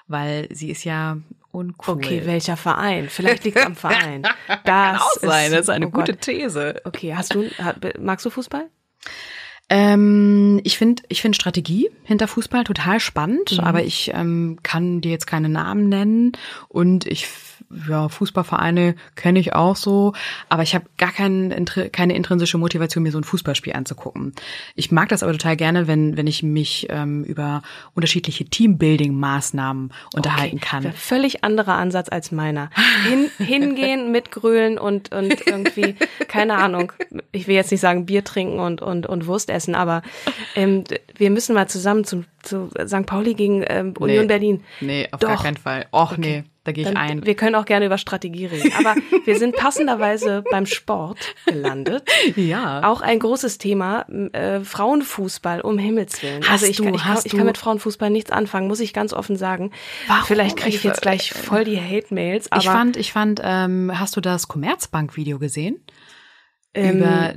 Weil 0.08 0.48
sie 0.52 0.70
ist 0.70 0.84
ja 0.84 1.18
uncool. 1.52 1.96
Okay, 1.96 2.22
welcher 2.26 2.58
Verein? 2.58 3.10
Vielleicht 3.10 3.44
liegt 3.46 3.58
es 3.58 3.66
am 3.66 3.76
Verein. 3.76 4.24
Das 4.48 4.64
Kann 4.64 4.96
auch 4.98 5.20
sein, 5.22 5.52
das 5.52 5.62
ist 5.62 5.70
eine 5.70 5.88
oh 5.88 5.92
gute 5.92 6.14
Gott. 6.14 6.22
These. 6.22 6.82
Okay, 6.84 7.16
hast 7.16 7.34
du, 7.34 7.46
magst 8.00 8.26
du 8.26 8.30
Fußball? 8.30 8.70
Ähm, 9.70 10.60
ich 10.64 10.78
finde 10.78 11.04
ich 11.08 11.22
finde 11.22 11.36
Strategie 11.36 11.90
hinter 12.04 12.28
Fußball 12.28 12.64
total 12.64 13.00
spannend, 13.00 13.54
mhm. 13.54 13.60
aber 13.62 13.84
ich 13.84 14.12
ähm, 14.14 14.60
kann 14.62 15.02
dir 15.02 15.12
jetzt 15.12 15.26
keine 15.26 15.50
Namen 15.50 15.90
nennen 15.90 16.34
und 16.68 17.08
ich 17.08 17.28
ja, 17.88 18.10
Fußballvereine 18.10 18.96
kenne 19.16 19.40
ich 19.40 19.54
auch 19.54 19.76
so, 19.76 20.14
aber 20.50 20.64
ich 20.64 20.76
habe 20.76 20.86
gar 20.98 21.12
kein, 21.12 21.66
keine 21.92 22.16
intrinsische 22.16 22.58
Motivation, 22.58 23.04
mir 23.04 23.12
so 23.12 23.18
ein 23.18 23.24
Fußballspiel 23.24 23.74
anzugucken. 23.74 24.34
Ich 24.76 24.92
mag 24.92 25.10
das 25.10 25.24
aber 25.24 25.32
total 25.32 25.56
gerne, 25.56 25.88
wenn, 25.88 26.18
wenn 26.18 26.28
ich 26.28 26.44
mich 26.44 26.88
ähm, 26.90 27.24
über 27.24 27.62
unterschiedliche 27.94 28.46
Teambuilding-Maßnahmen 28.46 29.92
unterhalten 30.16 30.58
okay. 30.58 30.66
kann. 30.66 30.94
Völlig 30.94 31.44
anderer 31.44 31.76
Ansatz 31.76 32.10
als 32.10 32.32
meiner. 32.32 32.70
Hin, 33.08 33.30
hingehen, 33.46 34.12
mitgrölen 34.12 34.78
und, 34.78 35.14
und 35.14 35.46
irgendwie, 35.46 35.96
keine 36.28 36.56
Ahnung, 36.56 36.92
ich 37.32 37.48
will 37.48 37.56
jetzt 37.56 37.72
nicht 37.72 37.82
sagen 37.82 38.06
Bier 38.06 38.24
trinken 38.24 38.60
und, 38.60 38.82
und, 38.82 39.06
und 39.06 39.28
Wurst 39.28 39.50
essen, 39.50 39.76
aber 39.76 40.02
ähm, 40.56 40.84
wir 41.16 41.30
müssen 41.30 41.56
mal 41.56 41.68
zusammen 41.68 42.04
zum, 42.04 42.26
zu 42.44 42.70
St. 42.86 43.06
Pauli 43.06 43.34
gegen 43.34 43.64
ähm, 43.68 43.94
Union 44.00 44.22
nee, 44.22 44.28
Berlin. 44.28 44.64
Nee, 44.82 45.08
auf 45.12 45.20
Doch. 45.20 45.30
gar 45.30 45.42
keinen 45.42 45.58
Fall. 45.58 45.88
Och, 45.92 46.12
okay. 46.12 46.22
nee. 46.22 46.44
Da 46.66 46.72
gehe 46.72 46.90
ich 46.90 46.96
ein. 46.96 47.26
Wir 47.26 47.36
können 47.36 47.56
auch 47.56 47.66
gerne 47.66 47.88
über 47.88 47.98
Strategie 47.98 48.46
reden. 48.46 48.72
Aber 48.80 48.96
wir 49.26 49.38
sind 49.38 49.56
passenderweise 49.56 50.46
beim 50.50 50.66
Sport 50.66 51.36
gelandet. 51.46 52.04
Ja. 52.36 52.84
Auch 52.90 53.02
ein 53.02 53.20
großes 53.20 53.58
Thema, 53.58 54.06
äh, 54.34 54.62
Frauenfußball, 54.62 55.62
um 55.62 55.78
Himmels 55.78 56.24
Willen. 56.24 56.42
Hast 56.44 56.64
also 56.64 56.66
ich, 56.68 56.78
du, 56.78 56.86
ich, 56.86 57.04
hast 57.04 57.26
ich, 57.26 57.32
kann, 57.32 57.38
ich 57.38 57.38
kann 57.38 57.46
mit 57.46 57.58
Frauenfußball 57.58 58.10
nichts 58.10 58.32
anfangen, 58.32 58.68
muss 58.68 58.80
ich 58.80 58.94
ganz 58.94 59.14
offen 59.14 59.36
sagen. 59.36 59.72
Warum? 60.08 60.26
Vielleicht 60.26 60.58
kriege 60.58 60.76
ich 60.76 60.84
jetzt 60.84 61.02
gleich 61.02 61.34
voll 61.34 61.64
die 61.64 61.80
Hate-Mails. 61.80 62.50
Ich 62.58 62.66
fand, 62.66 62.98
ich 62.98 63.12
fand, 63.12 63.42
ähm, 63.44 63.92
hast 63.94 64.16
du 64.16 64.22
das 64.22 64.48
Commerzbank-Video 64.48 65.38
gesehen? 65.38 65.84
Ähm, 66.74 67.00
über 67.00 67.34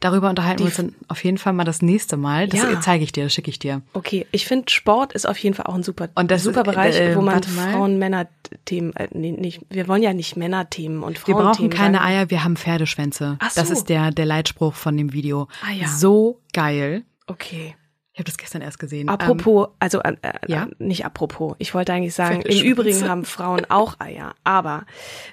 Darüber 0.00 0.30
unterhalten 0.30 0.60
wir 0.60 0.66
uns 0.66 0.76
dann 0.76 0.94
auf 1.08 1.22
jeden 1.24 1.38
Fall 1.38 1.52
mal 1.52 1.64
das 1.64 1.82
nächste 1.82 2.16
Mal. 2.16 2.48
Das 2.48 2.60
ja. 2.60 2.80
zeige 2.80 3.04
ich 3.04 3.12
dir, 3.12 3.24
das 3.24 3.34
schicke 3.34 3.50
ich 3.50 3.58
dir. 3.58 3.82
Okay, 3.92 4.26
ich 4.32 4.46
finde 4.46 4.70
Sport 4.70 5.12
ist 5.12 5.26
auf 5.26 5.38
jeden 5.38 5.54
Fall 5.54 5.66
auch 5.66 5.74
ein 5.74 5.82
super, 5.82 6.08
und 6.14 6.30
das 6.30 6.42
super 6.42 6.60
ist, 6.60 6.66
Bereich, 6.66 6.98
äh, 6.98 7.16
wo 7.16 7.22
man 7.22 7.42
Frauen-Männer-Themen, 7.42 8.94
äh, 8.96 9.08
nee, 9.12 9.32
nicht, 9.32 9.62
wir 9.70 9.88
wollen 9.88 10.02
ja 10.02 10.12
nicht 10.12 10.36
Männer-Themen 10.36 11.02
und 11.02 11.18
Frauen-Themen. 11.18 11.38
Wir 11.38 11.52
brauchen 11.52 11.70
keine 11.70 11.98
sagen. 11.98 12.08
Eier, 12.08 12.30
wir 12.30 12.44
haben 12.44 12.56
Pferdeschwänze. 12.56 13.36
Ach 13.38 13.50
so. 13.50 13.60
Das 13.60 13.70
ist 13.70 13.88
der, 13.88 14.10
der 14.10 14.26
Leitspruch 14.26 14.74
von 14.74 14.96
dem 14.96 15.12
Video. 15.12 15.48
Ah, 15.66 15.72
ja. 15.72 15.88
So 15.88 16.40
geil. 16.52 17.04
Okay. 17.26 17.74
Ich 18.22 18.24
habe 18.24 18.36
das 18.36 18.38
gestern 18.38 18.62
erst 18.62 18.78
gesehen. 18.78 19.08
Apropos, 19.08 19.66
ähm, 19.66 19.74
also 19.80 20.00
äh, 20.00 20.14
äh, 20.22 20.32
ja? 20.46 20.68
nicht 20.78 21.04
apropos. 21.04 21.56
Ich 21.58 21.74
wollte 21.74 21.92
eigentlich 21.92 22.14
sagen, 22.14 22.42
im 22.42 22.64
Übrigen 22.64 23.08
haben 23.08 23.24
Frauen 23.24 23.64
auch 23.68 23.98
Eier, 23.98 24.34
aber 24.44 24.84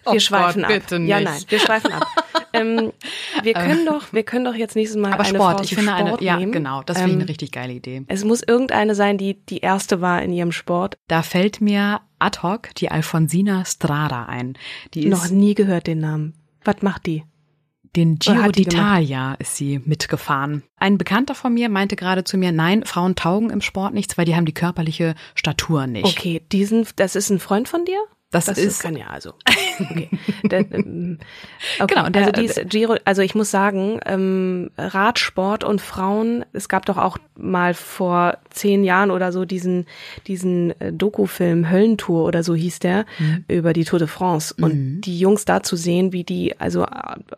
wir 0.05 0.13
oh 0.13 0.19
schweifen 0.19 0.63
Gott, 0.63 0.71
ab. 0.71 0.79
Bitte 0.79 0.99
nicht. 0.99 1.09
Ja, 1.09 1.19
nein, 1.19 1.39
wir 1.47 1.59
schweifen 1.59 1.91
ab. 1.91 2.07
ähm, 2.53 2.91
wir 3.43 3.53
können 3.53 3.85
doch, 3.85 4.11
wir 4.11 4.23
können 4.23 4.45
doch 4.45 4.55
jetzt 4.55 4.75
nächstes 4.75 4.99
Mal 4.99 5.13
aber 5.13 5.23
eine 5.23 5.35
Sport. 5.35 5.57
Frau 5.57 5.63
ich 5.63 5.75
finde 5.75 5.91
Sport 5.91 6.13
eine, 6.13 6.23
ja, 6.23 6.37
nehmen. 6.37 6.51
genau, 6.51 6.81
das 6.81 6.97
finde 6.97 7.09
ich 7.09 7.15
ähm, 7.15 7.21
eine 7.21 7.29
richtig 7.29 7.51
geile 7.51 7.73
Idee. 7.73 8.03
Es 8.07 8.23
muss 8.23 8.41
irgendeine 8.41 8.95
sein, 8.95 9.19
die 9.19 9.35
die 9.35 9.59
erste 9.59 10.01
war 10.01 10.23
in 10.23 10.33
ihrem 10.33 10.51
Sport. 10.51 10.97
Da 11.07 11.21
fällt 11.21 11.61
mir 11.61 12.01
ad 12.17 12.39
hoc 12.41 12.73
die 12.75 12.89
Alfonsina 12.89 13.65
Strada 13.65 14.25
ein. 14.25 14.57
Die 14.95 15.03
ist 15.05 15.11
noch 15.11 15.29
nie 15.29 15.53
gehört 15.53 15.85
den 15.85 15.99
Namen. 15.99 16.33
Was 16.63 16.81
macht 16.81 17.05
die? 17.05 17.23
Den 17.95 18.19
Giro 18.19 18.49
d'Italia 18.49 19.35
ist 19.39 19.55
sie 19.55 19.79
mitgefahren. 19.79 20.63
Ein 20.77 20.97
Bekannter 20.97 21.35
von 21.35 21.53
mir 21.53 21.69
meinte 21.69 21.95
gerade 21.95 22.23
zu 22.23 22.37
mir, 22.37 22.51
nein, 22.51 22.85
Frauen 22.85 23.15
taugen 23.15 23.49
im 23.49 23.61
Sport 23.61 23.93
nichts, 23.93 24.17
weil 24.17 24.25
die 24.25 24.35
haben 24.35 24.45
die 24.45 24.53
körperliche 24.53 25.15
Statur 25.35 25.87
nicht. 25.87 26.05
Okay, 26.05 26.41
diesen, 26.51 26.85
das 26.95 27.15
ist 27.15 27.29
ein 27.29 27.39
Freund 27.39 27.67
von 27.67 27.85
dir? 27.85 27.99
Das, 28.31 28.45
das 28.45 28.59
ist 28.59 28.81
kann 28.81 28.95
ja 28.95 29.07
also. 29.07 29.33
Okay. 29.79 30.09
Der, 30.43 30.59
ähm, 30.73 31.19
okay. 31.79 31.93
Genau, 31.95 32.09
der, 32.09 32.27
also 32.27 32.31
dies 32.33 32.59
Giro, 32.67 32.97
also 33.05 33.21
ich 33.21 33.33
muss 33.33 33.49
sagen, 33.49 34.01
ähm, 34.05 34.71
Radsport 34.77 35.63
und 35.63 35.79
Frauen, 35.79 36.43
es 36.51 36.67
gab 36.67 36.85
doch 36.85 36.97
auch 36.97 37.17
mal 37.37 37.73
vor 37.73 38.37
zehn 38.49 38.83
Jahren 38.83 39.09
oder 39.09 39.31
so 39.31 39.45
diesen 39.45 39.85
diesen 40.27 40.79
äh, 40.81 40.91
Dokufilm 40.91 41.69
Höllentour 41.69 42.25
oder 42.25 42.43
so 42.43 42.55
hieß 42.55 42.79
der 42.79 43.05
mhm. 43.19 43.45
über 43.47 43.71
die 43.71 43.85
Tour 43.85 43.99
de 43.99 44.09
France 44.09 44.53
und 44.59 44.73
mhm. 44.73 45.01
die 45.01 45.17
Jungs 45.17 45.45
da 45.45 45.63
zu 45.63 45.77
sehen, 45.77 46.11
wie 46.11 46.25
die 46.25 46.59
also 46.59 46.85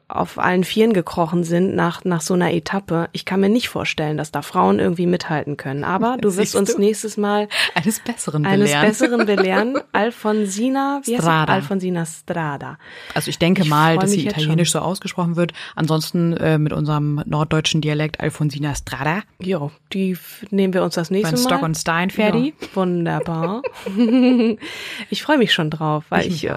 auf 0.08 0.40
allen 0.40 0.64
Vieren 0.64 0.94
gekrochen 0.94 1.44
sind 1.44 1.76
nach 1.76 2.04
nach 2.04 2.22
so 2.22 2.34
einer 2.34 2.52
Etappe. 2.52 3.08
Ich 3.12 3.26
kann 3.26 3.40
mir 3.40 3.50
nicht 3.50 3.70
vorstellen, 3.70 4.18
dass 4.18 4.32
da 4.32 4.42
Frauen 4.42 4.80
irgendwie 4.80 5.06
mithalten 5.06 5.58
können. 5.58 5.84
Aber 5.84 6.18
du 6.20 6.36
wirst 6.38 6.56
uns 6.56 6.74
du? 6.74 6.80
nächstes 6.80 7.18
Mal 7.18 7.48
eines 7.76 8.00
Besseren 8.00 8.42
belehren. 8.42 8.62
Eines 8.62 9.00
Besseren 9.00 9.26
belehren. 9.28 9.78
Alfonsina, 9.92 10.81
wie 11.04 11.16
Strada. 11.16 11.54
Alfonsina 11.54 12.06
Strada. 12.06 12.78
Also 13.14 13.30
ich 13.30 13.40
denke 13.40 13.64
ich 13.64 13.70
mal, 13.70 13.98
dass 13.98 14.12
sie 14.12 14.28
italienisch 14.28 14.72
so 14.72 14.80
ausgesprochen 14.80 15.36
wird. 15.36 15.54
Ansonsten 15.76 16.34
äh, 16.34 16.58
mit 16.58 16.74
unserem 16.74 17.22
norddeutschen 17.26 17.82
Dialekt 17.82 18.20
Alfonsina 18.20 18.76
Strada. 18.76 19.24
Ja, 19.40 19.72
die 19.94 20.18
nehmen 20.50 20.74
wir 20.74 20.84
uns 20.84 20.96
das 20.96 21.12
nächste 21.12 21.36
Mal. 21.36 21.42
Stock 21.42 21.62
und 21.64 21.76
Stein 21.76 22.10
fertig. 22.10 22.56
Ja, 22.60 22.68
wunderbar. 22.76 23.62
ich 25.10 25.24
freue 25.24 25.38
mich 25.38 25.54
schon 25.54 25.70
drauf, 25.70 26.06
weil 26.10 26.28
ich, 26.28 26.46
ich 26.46 26.52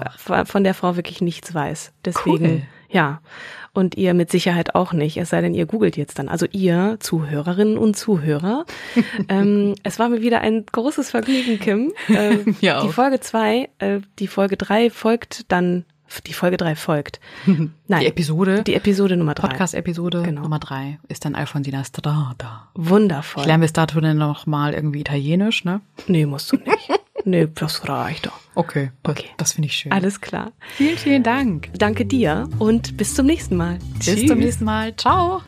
von 0.45 0.63
der 0.63 0.73
Frau 0.73 0.95
wirklich 0.95 1.21
nichts 1.21 1.53
weiß. 1.53 1.93
Deswegen, 2.03 2.45
cool. 2.45 2.61
ja. 2.89 3.21
Und 3.75 3.95
ihr 3.95 4.13
mit 4.13 4.31
Sicherheit 4.31 4.73
auch 4.73 4.93
nicht, 4.93 5.17
es 5.17 5.29
sei 5.29 5.41
denn, 5.41 5.53
ihr 5.53 5.65
googelt 5.65 5.97
jetzt 5.97 6.17
dann. 6.17 6.29
Also 6.29 6.45
ihr 6.51 6.95
Zuhörerinnen 7.01 7.77
und 7.77 7.95
Zuhörer. 7.95 8.65
ähm, 9.29 9.75
es 9.83 9.99
war 9.99 10.07
mir 10.07 10.21
wieder 10.21 10.39
ein 10.41 10.65
großes 10.71 11.11
Vergnügen, 11.11 11.59
Kim. 11.59 11.93
Ähm, 12.09 12.55
ja 12.61 12.81
die 12.81 12.93
Folge 12.93 13.19
zwei, 13.19 13.69
äh, 13.79 13.99
die 14.17 14.27
Folge 14.27 14.55
drei 14.55 14.89
folgt 14.89 15.51
dann 15.51 15.83
die 16.27 16.33
Folge 16.33 16.55
drei 16.55 16.75
folgt. 16.75 17.19
Nein. 17.45 17.99
Die 17.99 18.05
Episode. 18.05 18.63
Die 18.63 18.75
Episode 18.75 19.17
Nummer 19.17 19.33
drei. 19.33 19.49
Podcast-Episode 19.49 20.23
genau. 20.23 20.43
Nummer 20.43 20.59
drei 20.59 20.99
ist 21.09 21.25
dann 21.25 21.35
Alfonsina 21.35 21.83
Strada. 21.83 22.69
Wundervoll. 22.75 23.41
Ich 23.41 23.47
lerne 23.47 23.63
bis 23.63 23.73
dato 23.73 23.99
dann 23.99 24.17
noch 24.17 24.45
mal 24.45 24.73
irgendwie 24.73 25.01
Italienisch, 25.01 25.65
ne? 25.65 25.81
Nee, 26.07 26.25
musst 26.25 26.51
du 26.51 26.57
nicht. 26.57 26.89
Nee, 27.25 27.47
das 27.53 27.87
reicht 27.87 28.27
doch. 28.27 28.39
Okay, 28.55 28.91
okay. 29.03 29.29
Das 29.37 29.53
finde 29.53 29.67
ich 29.67 29.75
schön. 29.75 29.91
Alles 29.91 30.21
klar. 30.21 30.53
Vielen, 30.75 30.97
vielen 30.97 31.23
Dank. 31.23 31.69
Danke 31.77 32.05
dir 32.05 32.47
und 32.59 32.95
bis 32.97 33.13
zum 33.15 33.25
nächsten 33.25 33.57
Mal. 33.57 33.79
Tschüss. 33.99 34.15
Bis 34.15 34.27
zum 34.27 34.39
nächsten 34.39 34.65
Mal. 34.65 34.95
Ciao. 34.95 35.41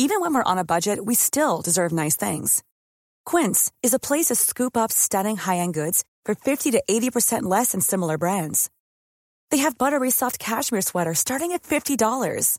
Even 0.00 0.20
when 0.20 0.32
we're 0.32 0.44
on 0.44 0.58
a 0.58 0.64
budget, 0.64 1.04
we 1.04 1.14
still 1.14 1.60
deserve 1.60 1.92
nice 1.92 2.16
things. 2.16 2.62
Quince 3.26 3.70
is 3.82 3.92
a 3.92 3.98
place 3.98 4.26
to 4.26 4.36
scoop 4.36 4.76
up 4.76 4.92
stunning 4.92 5.36
high-end 5.36 5.74
goods 5.74 6.04
for 6.24 6.34
50 6.34 6.70
to 6.70 6.82
80% 6.88 7.42
less 7.42 7.72
than 7.72 7.80
similar 7.80 8.16
brands. 8.16 8.70
They 9.50 9.58
have 9.58 9.76
buttery 9.76 10.10
soft 10.10 10.38
cashmere 10.38 10.82
sweaters 10.82 11.18
starting 11.18 11.52
at 11.52 11.62
$50, 11.62 12.58